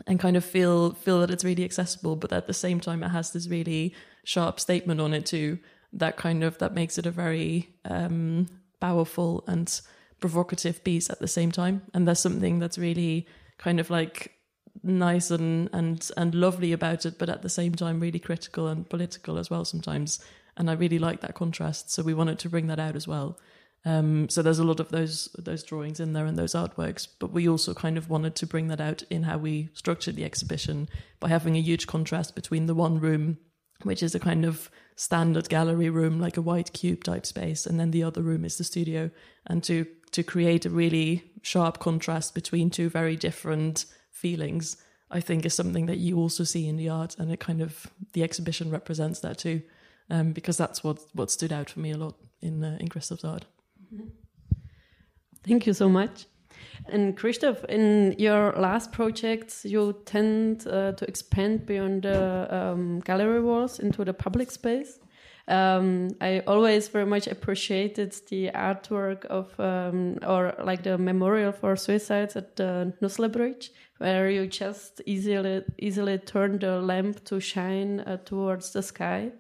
and 0.08 0.20
kind 0.20 0.38
of 0.38 0.46
feel 0.46 0.94
feel 0.94 1.20
that 1.22 1.32
it's 1.32 1.46
really 1.46 1.64
accessible, 1.64 2.16
but 2.16 2.34
at 2.34 2.48
the 2.48 2.54
same 2.54 2.80
time 2.80 3.04
it 3.04 3.10
has 3.10 3.32
this 3.32 3.48
really 3.48 3.94
sharp 4.24 4.60
statement 4.60 5.02
on 5.02 5.14
it 5.14 5.26
too. 5.26 5.60
That 5.94 6.18
kind 6.18 6.44
of 6.44 6.58
that 6.60 6.74
makes 6.74 6.98
it 6.98 7.06
a 7.06 7.12
very 7.12 7.70
um, 7.86 8.48
powerful 8.80 9.44
and 9.48 9.82
provocative 10.20 10.84
piece 10.84 11.10
at 11.10 11.20
the 11.20 11.28
same 11.28 11.52
time, 11.52 11.82
and 11.94 12.08
there's 12.08 12.20
something 12.20 12.60
that's 12.60 12.78
really 12.78 13.26
kind 13.58 13.80
of 13.80 13.90
like 13.90 14.39
nice 14.84 15.32
and 15.32 15.70
and 15.74 16.10
and 16.18 16.36
lovely 16.36 16.72
about 16.72 17.06
it, 17.06 17.18
but 17.18 17.30
at 17.30 17.42
the 17.42 17.50
same 17.50 17.76
time 17.76 18.00
really 18.00 18.20
critical 18.20 18.68
and 18.68 18.90
political 18.90 19.38
as 19.38 19.50
well 19.50 19.66
sometimes. 19.66 20.20
And 20.58 20.70
I 20.70 20.74
really 20.74 21.00
like 21.00 21.22
that 21.22 21.36
contrast, 21.36 21.92
so 21.92 22.04
we 22.04 22.14
wanted 22.14 22.40
to 22.40 22.50
bring 22.50 22.68
that 22.68 22.80
out 22.80 22.96
as 22.96 23.08
well. 23.08 23.40
Um, 23.86 24.28
so 24.28 24.42
there's 24.42 24.60
a 24.60 24.66
lot 24.66 24.82
of 24.82 24.90
those 24.90 25.30
those 25.38 25.64
drawings 25.64 26.00
in 26.00 26.14
there 26.14 26.26
and 26.26 26.38
those 26.38 26.54
artworks, 26.54 27.08
but 27.20 27.32
we 27.32 27.48
also 27.48 27.74
kind 27.74 27.98
of 27.98 28.10
wanted 28.10 28.36
to 28.36 28.48
bring 28.48 28.68
that 28.68 28.82
out 28.82 29.04
in 29.04 29.24
how 29.24 29.38
we 29.38 29.70
structured 29.74 30.16
the 30.16 30.26
exhibition 30.26 30.90
by 31.20 31.30
having 31.30 31.56
a 31.56 31.62
huge 31.62 31.88
contrast 31.88 32.36
between 32.36 32.66
the 32.66 32.76
one 32.76 33.00
room, 33.00 33.38
which 33.84 34.04
is 34.04 34.14
a 34.14 34.20
kind 34.20 34.44
of 34.44 34.70
standard 34.98 35.48
gallery 35.48 35.90
room, 35.90 36.20
like 36.20 36.36
a 36.36 36.42
white 36.42 36.74
cube 36.74 37.06
type 37.06 37.26
space, 37.26 37.66
and 37.66 37.80
then 37.80 37.92
the 37.92 38.04
other 38.04 38.22
room 38.22 38.44
is 38.44 38.58
the 38.58 38.66
studio, 38.66 39.10
and 39.48 39.64
to 39.64 39.86
to 40.12 40.24
create 40.24 40.66
a 40.66 40.70
really 40.70 41.32
sharp 41.42 41.80
contrast 41.80 42.36
between 42.36 42.70
two 42.70 42.90
very 42.90 43.16
different 43.16 43.86
feelings, 44.22 44.78
I 45.12 45.22
think 45.22 45.46
is 45.46 45.54
something 45.54 45.88
that 45.88 45.98
you 45.98 46.18
also 46.18 46.44
see 46.44 46.68
in 46.68 46.78
the 46.78 46.90
art, 46.90 47.20
and 47.20 47.32
it 47.32 47.40
kind 47.40 47.62
of 47.62 47.88
the 48.14 48.24
exhibition 48.24 48.72
represents 48.72 49.20
that 49.22 49.38
too, 49.38 49.62
um, 50.10 50.34
because 50.34 50.58
that's 50.58 50.84
what 50.84 51.00
what 51.14 51.32
stood 51.32 51.52
out 51.52 51.70
for 51.70 51.80
me 51.80 51.92
a 51.92 51.98
lot 51.98 52.16
in 52.42 52.64
uh, 52.64 52.78
in 52.80 52.88
Christoph's 52.88 53.24
art. 53.24 53.46
Thank 55.48 55.66
you 55.66 55.74
so 55.74 55.90
much. 55.90 56.26
And 56.92 57.16
Christoph, 57.18 57.64
in 57.70 58.16
your 58.18 58.54
last 58.54 58.92
projects, 58.92 59.66
you 59.66 59.96
tend 60.06 60.68
uh, 60.68 60.92
to 60.94 61.06
expand 61.06 61.66
beyond 61.66 62.04
the 62.04 62.48
um, 62.50 63.00
gallery 63.00 63.42
walls 63.42 63.80
into 63.80 64.06
the 64.06 64.14
public 64.14 64.52
space. 64.52 65.00
Um, 65.50 66.12
I 66.22 66.44
always 66.46 66.90
very 66.90 67.08
much 67.08 67.26
appreciated 67.26 68.14
the 68.30 68.52
artwork 68.54 69.26
of, 69.26 69.60
um, 69.60 70.20
or 70.26 70.54
like 70.64 70.84
the 70.84 70.98
memorial 71.00 71.52
for 71.52 71.76
suicides 71.76 72.36
at 72.36 72.56
the 72.56 72.94
Nusle 73.02 73.32
Bridge, 73.32 73.72
where 73.98 74.30
you 74.30 74.46
just 74.46 75.02
easily 75.08 75.64
easily 75.80 76.20
turn 76.20 76.60
the 76.60 76.80
lamp 76.80 77.26
to 77.26 77.40
shine 77.40 78.02
uh, 78.02 78.18
towards 78.18 78.74
the 78.74 78.84
sky. 78.84 79.32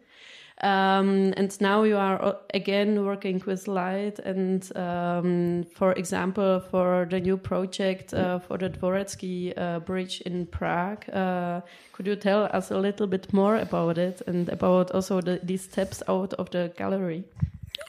Um, 0.61 1.33
and 1.37 1.61
now 1.61 1.83
you 1.83 1.95
are 1.95 2.21
uh, 2.21 2.33
again 2.53 3.05
working 3.05 3.41
with 3.45 3.69
light 3.69 4.19
and 4.19 4.69
um, 4.75 5.63
for 5.73 5.93
example 5.93 6.59
for 6.59 7.07
the 7.09 7.21
new 7.21 7.37
project 7.37 8.13
uh, 8.13 8.39
for 8.39 8.57
the 8.57 8.69
Dvorecký 8.69 9.53
uh, 9.57 9.79
bridge 9.79 10.19
in 10.25 10.47
prague 10.47 11.09
uh, 11.13 11.61
could 11.93 12.07
you 12.07 12.17
tell 12.17 12.49
us 12.51 12.71
a 12.71 12.77
little 12.77 13.07
bit 13.07 13.31
more 13.31 13.55
about 13.55 13.97
it 13.97 14.21
and 14.27 14.49
about 14.49 14.91
also 14.91 15.21
the, 15.21 15.39
these 15.43 15.61
steps 15.61 16.03
out 16.09 16.33
of 16.33 16.49
the 16.49 16.73
gallery 16.75 17.23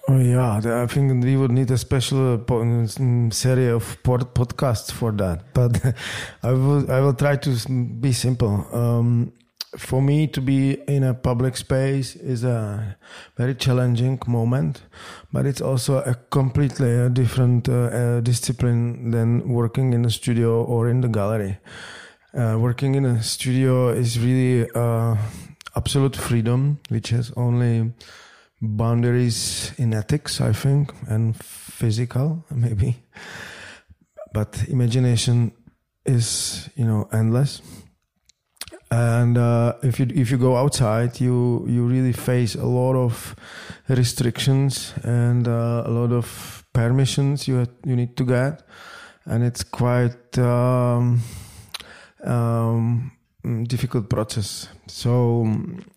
Oh 0.09 0.19
yeah, 0.19 0.83
I 0.83 0.87
think 0.87 1.25
we 1.25 1.37
would 1.37 1.51
need 1.51 1.71
a 1.71 1.79
special 1.79 2.39
mm, 2.39 3.33
series 3.33 3.73
of 3.73 4.03
podcasts 4.03 4.91
for 4.91 5.13
that. 5.13 5.53
But 5.55 5.95
I 6.43 6.53
will 6.53 6.91
I 6.91 7.01
will 7.01 7.15
try 7.15 7.37
to 7.37 7.51
be 8.01 8.13
simple. 8.13 8.67
Um, 8.73 9.33
for 9.77 10.03
me 10.03 10.27
to 10.27 10.41
be 10.41 10.73
in 10.89 11.05
a 11.05 11.15
public 11.15 11.57
space 11.57 12.17
is 12.17 12.45
a 12.45 12.97
very 13.37 13.55
challenging 13.55 14.19
moment, 14.27 14.83
but 15.33 15.47
it's 15.47 15.61
also 15.61 15.99
a 15.99 16.15
completely 16.31 16.93
a 16.93 17.09
different 17.09 17.69
uh, 17.69 17.73
uh, 17.73 18.21
discipline 18.21 19.11
than 19.11 19.49
working 19.49 19.93
in 19.93 20.05
a 20.05 20.11
studio 20.11 20.65
or 20.65 20.89
in 20.89 21.01
the 21.01 21.09
gallery. 21.09 21.59
Uh, 22.35 22.57
working 22.59 22.95
in 22.95 23.05
a 23.05 23.23
studio 23.23 23.89
is 23.89 24.19
really 24.19 24.69
uh, 24.75 25.17
absolute 25.77 26.17
freedom, 26.17 26.79
which 26.89 27.11
has 27.11 27.33
only 27.37 27.93
boundaries 28.61 29.73
in 29.79 29.95
ethics, 29.95 30.41
I 30.41 30.53
think, 30.53 30.93
and 31.09 31.37
physical, 31.37 32.45
maybe. 32.51 32.97
But 34.33 34.65
imagination 34.69 35.53
is, 36.05 36.69
you 36.77 36.85
know, 36.85 37.09
endless. 37.13 37.63
And 38.91 39.39
uh, 39.39 39.75
if 39.83 40.01
you 40.01 40.07
if 40.13 40.31
you 40.33 40.39
go 40.39 40.57
outside, 40.57 41.21
you 41.21 41.65
you 41.69 41.87
really 41.87 42.13
face 42.13 42.57
a 42.57 42.67
lot 42.67 42.97
of 42.97 43.37
restrictions 43.89 44.95
and 45.05 45.47
uh, 45.47 45.83
a 45.87 45.91
lot 45.91 46.13
of 46.13 46.65
permissions 46.73 47.47
you 47.47 47.67
you 47.87 47.95
need 47.95 48.17
to 48.17 48.25
get, 48.25 48.63
and 49.27 49.45
it's 49.45 49.63
quite 49.63 50.37
um, 50.39 51.23
um, 52.25 53.13
difficult 53.69 54.09
process. 54.09 54.69
So, 54.89 55.47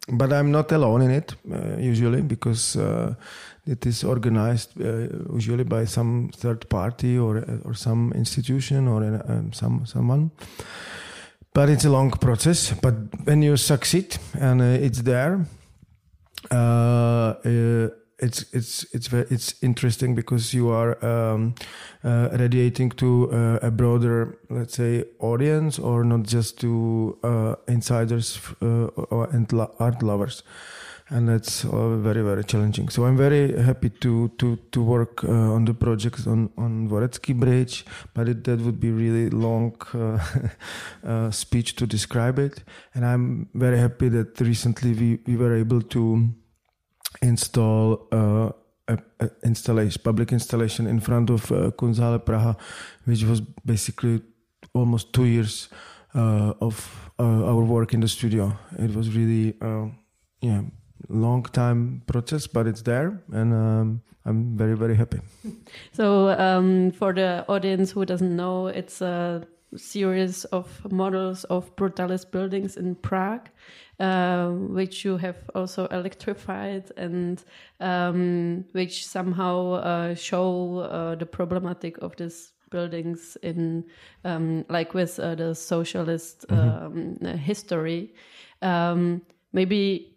but 0.10 0.32
I'm 0.32 0.52
not 0.52 0.72
alone 0.72 1.02
in 1.02 1.12
it 1.12 1.34
uh, 1.52 1.78
usually 1.80 2.22
because 2.22 2.76
uh, 2.76 3.16
it 3.66 3.88
is 3.88 4.04
organized 4.04 4.80
uh, 4.80 5.08
usually 5.34 5.64
by 5.64 5.86
some 5.86 6.30
third 6.36 6.70
party 6.70 7.18
or 7.18 7.44
or 7.66 7.74
some 7.74 8.14
institution 8.14 8.88
or 8.88 9.04
uh, 9.04 9.42
some 9.52 9.86
someone. 9.88 10.30
But 11.54 11.70
it's 11.70 11.86
a 11.86 11.90
long 11.90 12.12
process. 12.12 12.74
But 12.82 12.96
when 13.26 13.42
you 13.42 13.58
succeed 13.58 14.18
and 14.40 14.62
uh, 14.62 14.86
it's 14.86 15.02
there 15.02 15.46
it's 18.24 18.46
it's 18.54 18.86
it's 18.94 19.08
very, 19.08 19.26
it's 19.30 19.56
interesting 19.62 20.16
because 20.16 20.54
you 20.54 20.70
are 20.70 21.04
um, 21.06 21.56
uh, 22.04 22.30
radiating 22.40 22.92
to 22.92 23.30
uh, 23.32 23.68
a 23.68 23.72
broader, 23.72 24.38
let's 24.50 24.76
say, 24.76 25.04
audience, 25.20 25.78
or 25.80 26.04
not 26.04 26.24
just 26.24 26.60
to 26.62 27.18
uh, 27.24 27.56
insiders 27.68 28.40
uh, 28.62 28.86
or 29.12 29.30
art 29.80 30.02
lovers. 30.02 30.44
And 31.10 31.28
that's 31.28 31.66
uh, 31.66 31.98
very 31.98 32.22
very 32.22 32.44
challenging. 32.44 32.90
So 32.90 33.06
I'm 33.06 33.18
very 33.18 33.62
happy 33.62 33.90
to 33.90 34.30
to 34.38 34.56
to 34.72 34.82
work 34.82 35.24
uh, 35.24 35.54
on 35.56 35.66
the 35.66 35.74
projects 35.74 36.28
on 36.28 36.50
on 36.58 36.88
Dvorecký 36.88 37.36
Bridge, 37.40 37.86
but 38.14 38.30
it, 38.30 38.44
that 38.46 38.60
would 38.62 38.80
be 38.80 38.92
really 38.92 39.30
long 39.30 39.76
uh, 39.94 40.20
uh, 41.06 41.32
speech 41.32 41.76
to 41.76 41.86
describe 41.86 42.40
it. 42.40 42.64
And 42.94 43.06
I'm 43.06 43.50
very 43.54 43.78
happy 43.78 44.10
that 44.10 44.40
recently 44.40 44.94
we 44.94 45.20
we 45.28 45.38
were 45.38 45.56
able 45.56 45.82
to 45.82 46.30
install. 47.22 48.08
Uh, 48.12 48.52
a, 48.90 48.98
a 49.22 49.30
installation, 49.46 50.02
public 50.04 50.34
installation 50.34 50.88
in 50.88 51.00
front 51.00 51.30
of 51.30 51.50
uh, 51.54 51.72
Kunsthalle 51.72 52.20
Praha, 52.20 52.58
which 53.06 53.24
was 53.24 53.40
basically 53.40 54.22
almost 54.74 55.14
two 55.14 55.24
years 55.24 55.70
uh, 56.16 56.52
of 56.60 57.10
our 57.18 57.64
work 57.64 57.94
in 57.94 58.02
the 58.02 58.10
studio. 58.10 58.52
It 58.78 58.94
was 58.94 59.16
really, 59.16 59.56
yeah, 60.42 60.64
long 61.10 61.44
time 61.44 62.02
process, 62.08 62.48
but 62.48 62.68
it's 62.68 62.82
there, 62.82 63.22
and 63.32 63.54
um, 63.54 64.02
I'm 64.26 64.58
very 64.58 64.76
very 64.76 64.96
happy. 64.96 65.20
So 65.92 66.30
um, 66.30 66.92
for 66.92 67.14
the 67.14 67.46
audience 67.48 67.92
who 67.92 68.06
doesn't 68.06 68.36
know, 68.36 68.68
it's 68.68 69.02
a 69.02 69.44
series 69.76 70.46
of 70.46 70.68
models 70.92 71.44
of 71.46 71.76
brutalist 71.76 72.32
buildings 72.32 72.78
in 72.78 72.96
Prague. 72.96 73.50
Uh, 74.00 74.50
which 74.50 75.06
you 75.06 75.18
have 75.18 75.38
also 75.54 75.86
electrified 75.92 76.92
and 76.98 77.44
um, 77.80 78.66
which 78.72 79.06
somehow 79.06 79.74
uh, 79.74 80.16
show 80.16 80.80
uh, 80.80 81.14
the 81.14 81.28
problematic 81.28 82.00
of 82.00 82.16
these 82.16 82.54
buildings 82.72 83.38
in 83.44 83.86
um, 84.26 84.66
like 84.68 84.96
with 84.96 85.20
uh, 85.20 85.36
the 85.36 85.54
socialist 85.54 86.44
um, 86.50 87.16
history. 87.38 88.14
Um, 88.64 89.22
maybe 89.54 90.13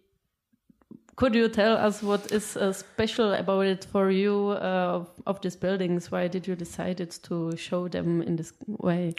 could 1.17 1.35
you 1.35 1.49
tell 1.49 1.77
us 1.77 2.03
what 2.03 2.31
is 2.31 2.57
uh, 2.57 2.73
special 2.73 3.33
about 3.33 3.67
it 3.67 3.87
for 3.91 4.11
you 4.11 4.51
uh, 4.51 5.05
of, 5.27 5.41
these 5.41 5.57
buildings? 5.57 6.13
Why 6.13 6.29
did 6.29 6.47
you 6.47 6.55
decide 6.55 7.11
to 7.23 7.57
show 7.57 7.89
them 7.89 8.23
in 8.23 8.37
this 8.37 8.53
way? 8.67 9.15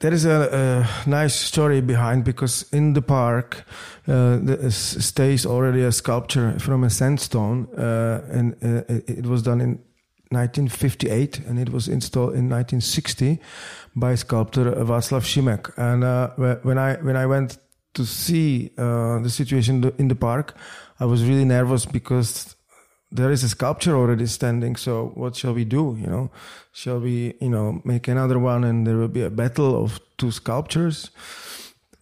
There 0.00 0.12
is 0.12 0.24
a, 0.24 0.86
a 1.06 1.08
nice 1.08 1.36
story 1.36 1.80
behind 1.80 2.24
because 2.24 2.66
in 2.72 2.94
the 2.94 3.02
park 3.02 3.64
uh, 4.08 4.38
there 4.42 4.58
is- 4.66 5.04
stays 5.04 5.46
already 5.46 5.82
a 5.82 5.92
sculpture 5.92 6.58
from 6.58 6.82
a 6.82 6.90
sandstone, 6.90 7.68
uh, 7.78 8.20
and 8.32 8.54
uh, 8.64 8.82
it 8.88 9.08
it 9.18 9.26
was 9.26 9.42
done 9.42 9.60
in 9.60 9.78
1958, 10.30 11.38
and 11.46 11.58
it 11.60 11.68
was 11.68 11.86
installed 11.86 12.34
in 12.34 12.48
1960 12.50 13.38
by 13.94 14.16
sculptor 14.16 14.72
Václav 14.72 15.22
Šimek. 15.22 15.70
And 15.76 16.02
uh, 16.02 16.30
when 16.64 16.78
I 16.78 16.96
when 16.96 17.16
I 17.16 17.26
went 17.26 17.58
to 17.94 18.04
see 18.04 18.70
uh, 18.76 19.20
the 19.22 19.30
situation 19.30 19.92
in 19.98 20.08
the 20.08 20.14
park, 20.14 20.54
I 20.98 21.04
was 21.04 21.24
really 21.24 21.44
nervous 21.44 21.86
because 21.86 22.56
there 23.10 23.30
is 23.30 23.44
a 23.44 23.48
sculpture 23.48 23.96
already 23.96 24.26
standing. 24.26 24.76
So 24.76 25.12
what 25.14 25.36
shall 25.36 25.54
we 25.54 25.64
do? 25.64 25.96
You 26.00 26.06
know, 26.06 26.30
shall 26.72 27.00
we, 27.00 27.34
you 27.40 27.50
know, 27.50 27.80
make 27.84 28.08
another 28.08 28.38
one 28.38 28.64
and 28.64 28.86
there 28.86 28.96
will 28.96 29.08
be 29.08 29.22
a 29.22 29.30
battle 29.30 29.82
of 29.82 30.00
two 30.18 30.30
sculptures? 30.30 31.10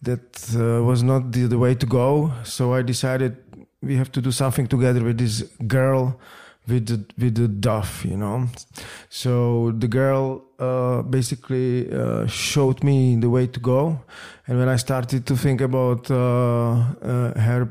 That 0.01 0.55
uh, 0.55 0.83
was 0.83 1.01
not 1.01 1.31
the, 1.31 1.47
the 1.47 1.57
way 1.57 1.73
to 1.73 1.85
go. 1.85 2.31
So 2.43 2.73
I 2.73 2.83
decided 2.83 3.37
we 3.81 3.95
have 3.95 4.11
to 4.11 4.21
do 4.21 4.31
something 4.31 4.67
together 4.67 5.03
with 5.03 5.17
this 5.17 5.43
girl 5.67 6.19
with 6.67 6.87
the 6.87 7.05
with 7.17 7.35
the 7.35 7.47
dove, 7.47 8.03
you 8.05 8.17
know. 8.17 8.47
So 9.09 9.71
the 9.71 9.87
girl 9.87 10.43
uh, 10.59 11.01
basically 11.03 11.91
uh, 11.91 12.27
showed 12.27 12.83
me 12.83 13.15
the 13.15 13.29
way 13.29 13.47
to 13.47 13.59
go, 13.59 14.01
and 14.47 14.57
when 14.57 14.67
I 14.69 14.77
started 14.77 15.25
to 15.27 15.35
think 15.35 15.61
about 15.61 16.09
uh, 16.09 16.15
uh, 16.15 17.39
her 17.39 17.69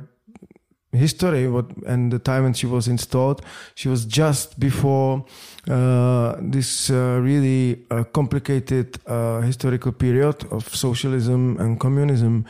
history 0.94 1.48
what 1.48 1.66
and 1.86 2.12
the 2.12 2.18
time 2.18 2.44
when 2.44 2.54
she 2.54 2.66
was 2.66 2.88
installed. 2.88 3.42
She 3.74 3.88
was 3.88 4.04
just 4.04 4.58
before 4.58 5.24
uh, 5.68 6.36
this 6.40 6.90
uh, 6.90 7.20
really 7.22 7.84
uh, 7.90 8.04
complicated 8.04 8.98
uh, 9.06 9.40
historical 9.40 9.92
period 9.92 10.44
of 10.50 10.74
socialism 10.74 11.56
and 11.58 11.78
communism 11.78 12.44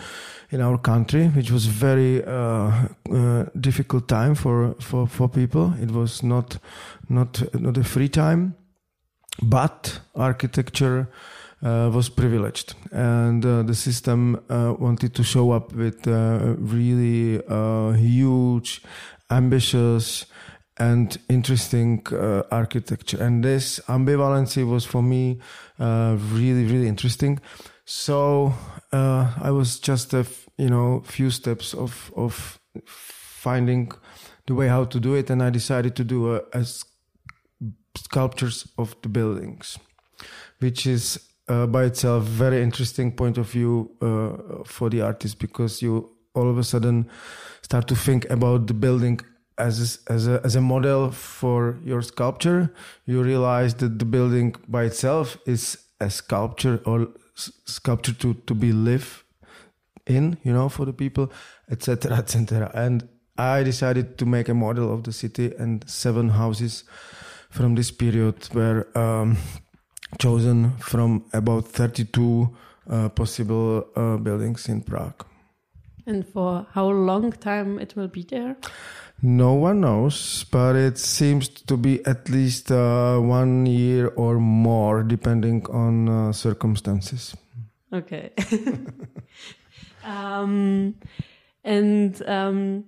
in 0.50 0.60
our 0.60 0.78
country 0.78 1.28
which 1.28 1.50
was 1.50 1.66
very 1.66 2.24
uh, 2.24 2.70
uh, 3.12 3.44
difficult 3.60 4.08
time 4.08 4.34
for, 4.34 4.74
for 4.80 5.06
for 5.06 5.28
people. 5.28 5.74
It 5.80 5.90
was 5.90 6.22
not 6.22 6.58
not 7.08 7.42
not 7.54 7.76
a 7.76 7.84
free 7.84 8.08
time. 8.08 8.54
But 9.42 10.00
architecture 10.14 11.08
uh, 11.64 11.90
was 11.92 12.10
privileged, 12.10 12.74
and 12.92 13.44
uh, 13.44 13.62
the 13.62 13.74
system 13.74 14.38
uh, 14.50 14.74
wanted 14.78 15.14
to 15.14 15.24
show 15.24 15.50
up 15.50 15.72
with 15.72 16.06
uh, 16.06 16.54
really 16.58 17.42
uh, 17.48 17.92
huge, 17.92 18.82
ambitious, 19.30 20.26
and 20.76 21.16
interesting 21.28 22.06
uh, 22.12 22.42
architecture. 22.50 23.22
And 23.22 23.42
this 23.42 23.80
ambivalency 23.88 24.68
was 24.68 24.84
for 24.84 25.02
me 25.02 25.40
really, 25.78 26.64
really 26.66 26.86
interesting. 26.86 27.40
So 27.86 28.52
I 28.92 29.50
was 29.50 29.78
just 29.78 30.12
a 30.12 30.26
you 30.58 30.68
know 30.68 31.02
few 31.06 31.30
steps 31.30 31.74
of 31.74 32.12
of 32.14 32.58
finding 32.86 33.92
the 34.46 34.54
way 34.54 34.68
how 34.68 34.84
to 34.84 35.00
do 35.00 35.14
it, 35.14 35.30
and 35.30 35.42
I 35.42 35.50
decided 35.50 35.96
to 35.96 36.04
do 36.04 36.34
a, 36.34 36.42
a 36.52 36.66
sculptures 37.96 38.68
of 38.76 38.96
the 39.02 39.08
buildings, 39.08 39.78
which 40.58 40.86
is 40.86 41.18
uh, 41.48 41.66
by 41.66 41.84
itself 41.84 42.24
very 42.24 42.62
interesting 42.62 43.12
point 43.12 43.38
of 43.38 43.50
view 43.50 43.90
uh, 44.00 44.64
for 44.64 44.90
the 44.90 45.00
artist 45.00 45.38
because 45.38 45.82
you 45.82 46.10
all 46.34 46.50
of 46.50 46.58
a 46.58 46.64
sudden 46.64 47.08
start 47.62 47.86
to 47.88 47.94
think 47.94 48.28
about 48.30 48.66
the 48.66 48.74
building 48.74 49.20
as 49.56 49.98
a, 50.08 50.12
as 50.12 50.26
a 50.26 50.40
as 50.44 50.56
a 50.56 50.60
model 50.60 51.10
for 51.10 51.78
your 51.84 52.02
sculpture. 52.02 52.72
You 53.06 53.22
realize 53.22 53.74
that 53.74 53.98
the 53.98 54.04
building 54.04 54.56
by 54.68 54.84
itself 54.84 55.38
is 55.46 55.78
a 56.00 56.10
sculpture 56.10 56.80
or 56.84 57.08
sculpture 57.34 58.14
to 58.14 58.34
to 58.34 58.54
be 58.54 58.72
live 58.72 59.24
in, 60.06 60.38
you 60.42 60.52
know, 60.52 60.68
for 60.68 60.84
the 60.84 60.92
people, 60.92 61.32
etc., 61.70 62.16
etc. 62.18 62.70
And 62.74 63.08
I 63.38 63.62
decided 63.62 64.18
to 64.18 64.26
make 64.26 64.48
a 64.48 64.54
model 64.54 64.92
of 64.92 65.04
the 65.04 65.12
city, 65.12 65.52
and 65.58 65.88
seven 65.88 66.30
houses 66.30 66.84
from 67.50 67.74
this 67.74 67.90
period 67.90 68.48
where 68.52 68.86
um, 68.98 69.36
chosen 70.18 70.76
from 70.78 71.24
about 71.32 71.68
32 71.68 72.48
uh, 72.90 73.08
possible 73.10 73.86
uh, 73.96 74.16
buildings 74.16 74.68
in 74.68 74.82
Prague. 74.82 75.24
And 76.06 76.26
for 76.26 76.66
how 76.72 76.88
long 76.88 77.32
time 77.32 77.78
it 77.78 77.96
will 77.96 78.08
be 78.08 78.22
there? 78.22 78.56
No 79.22 79.54
one 79.54 79.80
knows, 79.80 80.44
but 80.50 80.76
it 80.76 80.98
seems 80.98 81.48
to 81.48 81.76
be 81.76 82.04
at 82.04 82.28
least 82.28 82.70
uh, 82.70 83.18
one 83.18 83.64
year 83.64 84.08
or 84.08 84.38
more, 84.38 85.02
depending 85.02 85.64
on 85.70 86.08
uh, 86.08 86.32
circumstances. 86.32 87.34
Okay. 87.92 88.32
um, 90.04 90.94
and 91.62 92.22
um, 92.28 92.84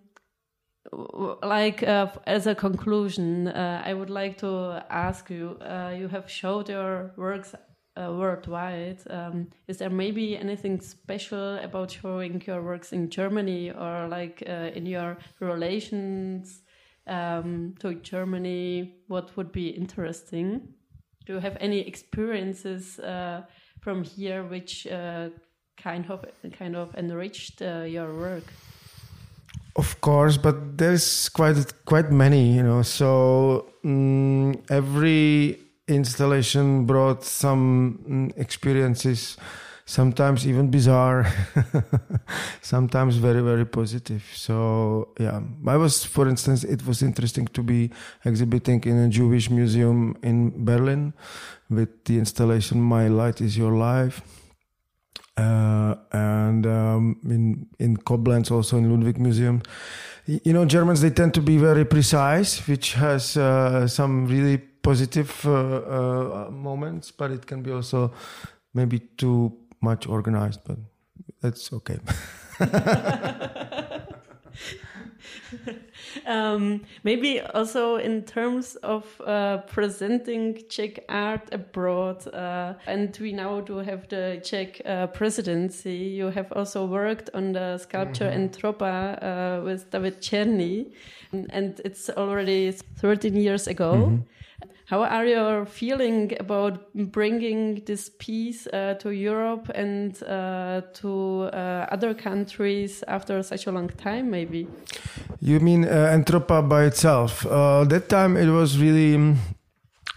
like 1.42 1.82
uh, 1.82 2.08
as 2.26 2.46
a 2.46 2.54
conclusion, 2.54 3.48
uh, 3.48 3.82
I 3.84 3.92
would 3.92 4.10
like 4.10 4.38
to 4.38 4.82
ask 4.88 5.30
you: 5.30 5.58
uh, 5.60 5.94
You 5.96 6.08
have 6.08 6.30
showed 6.30 6.68
your 6.68 7.12
works 7.16 7.54
uh, 7.96 8.12
worldwide. 8.12 9.00
Um, 9.10 9.48
is 9.68 9.78
there 9.78 9.90
maybe 9.90 10.36
anything 10.36 10.80
special 10.80 11.58
about 11.58 11.90
showing 11.90 12.42
your 12.46 12.62
works 12.62 12.92
in 12.92 13.10
Germany 13.10 13.70
or 13.70 14.08
like 14.08 14.42
uh, 14.48 14.70
in 14.74 14.86
your 14.86 15.18
relations 15.40 16.62
um, 17.06 17.74
to 17.80 17.94
Germany? 17.94 18.94
What 19.08 19.36
would 19.36 19.52
be 19.52 19.68
interesting? 19.68 20.74
Do 21.26 21.34
you 21.34 21.40
have 21.40 21.56
any 21.60 21.80
experiences 21.80 22.98
uh, 23.00 23.42
from 23.80 24.02
here 24.04 24.44
which 24.44 24.86
kind 25.76 26.10
of 26.10 26.24
kind 26.58 26.76
of 26.76 26.94
enriched 26.94 27.60
your 27.60 28.14
work? 28.14 28.44
Of 29.76 30.00
course, 30.00 30.38
but 30.38 30.78
there's 30.78 31.28
quite 31.28 31.56
quite 31.84 32.10
many, 32.10 32.54
you 32.54 32.62
know. 32.62 32.80
So 32.80 33.66
mm, 33.84 34.56
every 34.70 35.58
installation 35.86 36.86
brought 36.86 37.24
some 37.24 38.00
mm, 38.08 38.38
experiences, 38.38 39.36
sometimes 39.84 40.46
even 40.48 40.70
bizarre, 40.70 41.26
sometimes 42.62 43.16
very 43.16 43.42
very 43.42 43.66
positive. 43.66 44.24
So 44.34 45.08
yeah, 45.20 45.40
I 45.66 45.76
was, 45.76 46.04
for 46.04 46.26
instance, 46.26 46.64
it 46.64 46.86
was 46.86 47.02
interesting 47.02 47.46
to 47.48 47.62
be 47.62 47.90
exhibiting 48.24 48.82
in 48.84 48.96
a 48.96 49.08
Jewish 49.10 49.50
museum 49.50 50.16
in 50.22 50.64
Berlin 50.64 51.12
with 51.68 52.04
the 52.06 52.16
installation 52.16 52.80
"My 52.80 53.08
Light 53.08 53.42
Is 53.42 53.58
Your 53.58 53.72
Life." 53.72 54.22
Uh, 55.36 55.94
and 56.12 56.66
um, 56.66 57.16
in 57.24 57.66
in 57.78 57.96
Koblenz, 57.96 58.50
also 58.50 58.76
in 58.78 58.90
Ludwig 58.90 59.18
Museum. 59.18 59.62
You 60.26 60.52
know, 60.52 60.64
Germans 60.64 61.00
they 61.00 61.10
tend 61.10 61.34
to 61.34 61.42
be 61.42 61.56
very 61.56 61.84
precise, 61.84 62.66
which 62.66 62.94
has 62.94 63.36
uh, 63.36 63.86
some 63.86 64.26
really 64.26 64.58
positive 64.58 65.30
uh, 65.44 65.52
uh, 65.52 66.50
moments, 66.50 67.12
but 67.12 67.30
it 67.30 67.46
can 67.46 67.62
be 67.62 67.70
also 67.70 68.12
maybe 68.74 68.98
too 69.16 69.52
much 69.80 70.06
organized. 70.08 70.60
But 70.64 70.78
that's 71.40 71.72
okay. 71.72 71.98
um, 76.26 76.82
maybe 77.04 77.40
also 77.40 77.96
in 77.96 78.22
terms 78.22 78.76
of 78.76 79.04
uh, 79.20 79.58
presenting 79.66 80.62
Czech 80.68 81.04
art 81.08 81.52
abroad, 81.52 82.26
uh, 82.32 82.74
and 82.86 83.16
we 83.20 83.32
now 83.32 83.60
do 83.60 83.78
have 83.78 84.08
the 84.08 84.40
Czech 84.42 84.80
uh, 84.84 85.06
presidency. 85.08 86.16
You 86.16 86.30
have 86.30 86.52
also 86.52 86.86
worked 86.86 87.30
on 87.34 87.52
the 87.52 87.78
sculpture 87.78 88.30
Mhm. 88.30 88.50
Entropa 88.50 89.18
uh, 89.22 89.64
with 89.64 89.90
David 89.90 90.20
Černý, 90.20 90.86
and 91.50 91.80
it's 91.84 92.10
already 92.10 92.72
13 93.00 93.36
years 93.36 93.66
ago. 93.68 93.94
Mhm. 93.94 94.22
How 94.88 95.02
are 95.02 95.26
you 95.26 95.64
feeling 95.64 96.32
about 96.38 96.78
bringing 96.94 97.82
this 97.86 98.08
piece 98.18 98.68
uh, 98.68 98.94
to 99.00 99.10
Europe 99.10 99.68
and 99.74 100.14
uh, 100.22 100.80
to 101.00 101.50
uh, 101.52 101.86
other 101.90 102.14
countries 102.14 103.02
after 103.08 103.42
such 103.42 103.66
a 103.66 103.72
long 103.72 103.88
time, 103.88 104.30
maybe? 104.30 104.68
You 105.40 105.60
mean 105.60 105.84
uh, 105.84 106.12
Entropa 106.14 106.66
by 106.66 106.84
itself? 106.84 107.44
Uh, 107.46 107.84
that 107.84 108.08
time 108.08 108.36
it 108.36 108.48
was 108.50 108.78
really 108.78 109.14
um, 109.14 109.38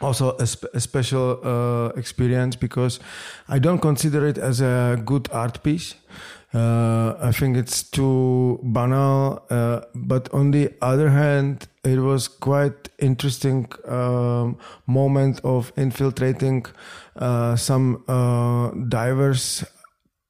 also 0.02 0.36
a, 0.38 0.48
sp- 0.48 0.72
a 0.74 0.80
special 0.80 1.40
uh, 1.44 1.90
experience 2.00 2.56
because 2.56 3.00
I 3.48 3.60
don't 3.60 3.80
consider 3.80 4.26
it 4.28 4.38
as 4.38 4.62
a 4.62 5.02
good 5.04 5.30
art 5.32 5.62
piece. 5.64 5.96
Uh, 6.54 7.16
I 7.22 7.32
think 7.32 7.58
it's 7.58 7.84
too 7.84 8.60
banal. 8.64 9.46
Uh, 9.50 9.82
but 9.94 10.34
on 10.34 10.52
the 10.52 10.74
other 10.82 11.10
hand, 11.10 11.68
it 11.84 12.00
was 12.00 12.28
quite 12.28 12.90
interesting 12.98 13.68
um, 13.88 14.58
moment 14.88 15.42
of 15.44 15.72
infiltrating 15.78 16.66
uh, 17.18 17.56
some 17.56 18.04
uh, 18.08 18.72
diverse 18.88 19.64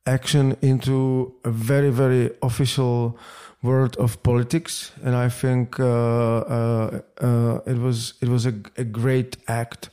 action 0.06 0.58
into 0.62 1.34
a 1.46 1.52
very 1.52 1.92
very 1.92 2.32
official 2.42 3.18
world 3.62 3.96
of 3.98 4.22
politics, 4.24 4.92
and 5.04 5.16
I 5.16 5.30
think 5.30 5.80
uh, 5.80 5.86
uh, 5.86 7.02
uh, 7.22 7.60
it 7.66 7.78
was 7.78 8.14
it 8.22 8.30
was 8.30 8.46
a, 8.46 8.54
a 8.78 8.84
great 8.84 9.38
act, 9.48 9.90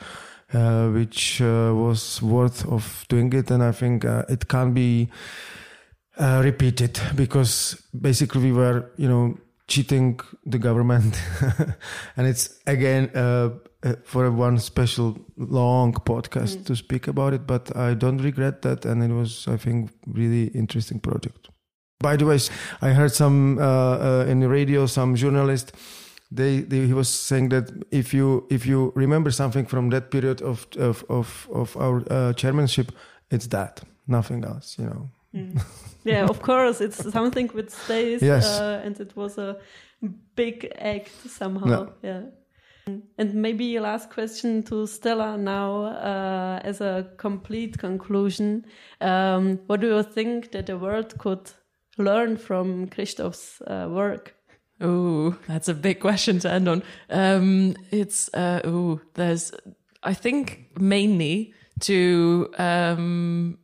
uh, 0.54 0.88
which 0.90 1.40
uh, 1.40 1.72
was 1.74 2.22
worth 2.22 2.64
of 2.66 3.04
doing 3.08 3.32
it, 3.32 3.50
and 3.50 3.62
I 3.62 3.72
think 3.72 4.04
uh, 4.04 4.22
it 4.28 4.46
can 4.48 4.72
be 4.72 5.08
uh, 6.18 6.40
repeated 6.44 7.00
because 7.16 7.82
basically 7.92 8.42
we 8.44 8.52
were 8.52 8.90
you 8.96 9.08
know 9.08 9.36
cheating 9.68 10.20
the 10.44 10.58
government, 10.58 11.20
and 12.16 12.26
it's 12.26 12.60
again. 12.66 13.10
For 14.04 14.32
one 14.32 14.58
special 14.58 15.16
long 15.36 15.92
podcast 15.92 16.56
Mm. 16.56 16.64
to 16.64 16.74
speak 16.74 17.06
about 17.08 17.34
it, 17.34 17.46
but 17.46 17.76
I 17.76 17.94
don't 17.94 18.18
regret 18.18 18.62
that, 18.62 18.84
and 18.84 19.00
it 19.00 19.12
was, 19.14 19.46
I 19.46 19.56
think, 19.58 19.90
really 20.06 20.46
interesting 20.54 20.98
project. 20.98 21.50
By 22.00 22.16
the 22.16 22.26
way, 22.26 22.38
I 22.82 22.90
heard 22.90 23.12
some 23.12 23.58
uh, 23.58 23.62
uh, 23.62 24.26
in 24.28 24.40
the 24.40 24.48
radio, 24.48 24.86
some 24.86 25.14
journalist. 25.16 25.72
They, 26.30 26.60
they 26.60 26.86
he 26.86 26.92
was 26.92 27.08
saying 27.08 27.50
that 27.50 27.70
if 27.90 28.12
you 28.12 28.46
if 28.50 28.66
you 28.66 28.92
remember 28.96 29.30
something 29.30 29.66
from 29.66 29.90
that 29.90 30.10
period 30.10 30.42
of 30.42 30.66
of 30.76 31.04
of, 31.08 31.48
of 31.52 31.76
our 31.76 32.02
uh, 32.10 32.32
chairmanship, 32.34 32.92
it's 33.30 33.46
that, 33.48 33.82
nothing 34.06 34.44
else. 34.44 34.76
You 34.78 34.86
know. 34.86 35.10
Mm. 35.34 35.62
yeah, 36.04 36.24
of 36.28 36.42
course, 36.42 36.80
it's 36.80 37.10
something 37.12 37.48
which 37.48 37.70
stays, 37.70 38.22
Yes. 38.22 38.58
uh, 38.60 38.82
and 38.84 38.98
it 39.00 39.14
was 39.16 39.38
a 39.38 39.56
big 40.34 40.72
act 40.78 41.10
somehow. 41.28 41.66
No. 41.66 41.92
Yeah. 42.02 42.22
And 43.18 43.34
maybe 43.34 43.76
a 43.76 43.80
last 43.80 44.10
question 44.10 44.62
to 44.64 44.86
Stella 44.86 45.36
now, 45.36 45.86
uh, 45.86 46.60
as 46.62 46.80
a 46.80 47.06
complete 47.16 47.78
conclusion. 47.78 48.64
Um, 49.00 49.58
what 49.66 49.80
do 49.80 49.88
you 49.88 50.02
think 50.04 50.52
that 50.52 50.66
the 50.66 50.78
world 50.78 51.18
could 51.18 51.50
learn 51.98 52.36
from 52.36 52.88
Christoph's 52.88 53.60
uh, 53.62 53.88
work? 53.90 54.34
Oh, 54.80 55.36
that's 55.46 55.68
a 55.68 55.74
big 55.74 56.00
question 56.00 56.38
to 56.40 56.50
end 56.50 56.68
on. 56.68 56.82
Um, 57.08 57.76
it's 57.90 58.32
uh, 58.34 58.60
oh, 58.64 59.00
there's 59.14 59.52
I 60.02 60.12
think 60.14 60.70
mainly 60.78 61.54
to 61.80 62.52
um, 62.58 63.58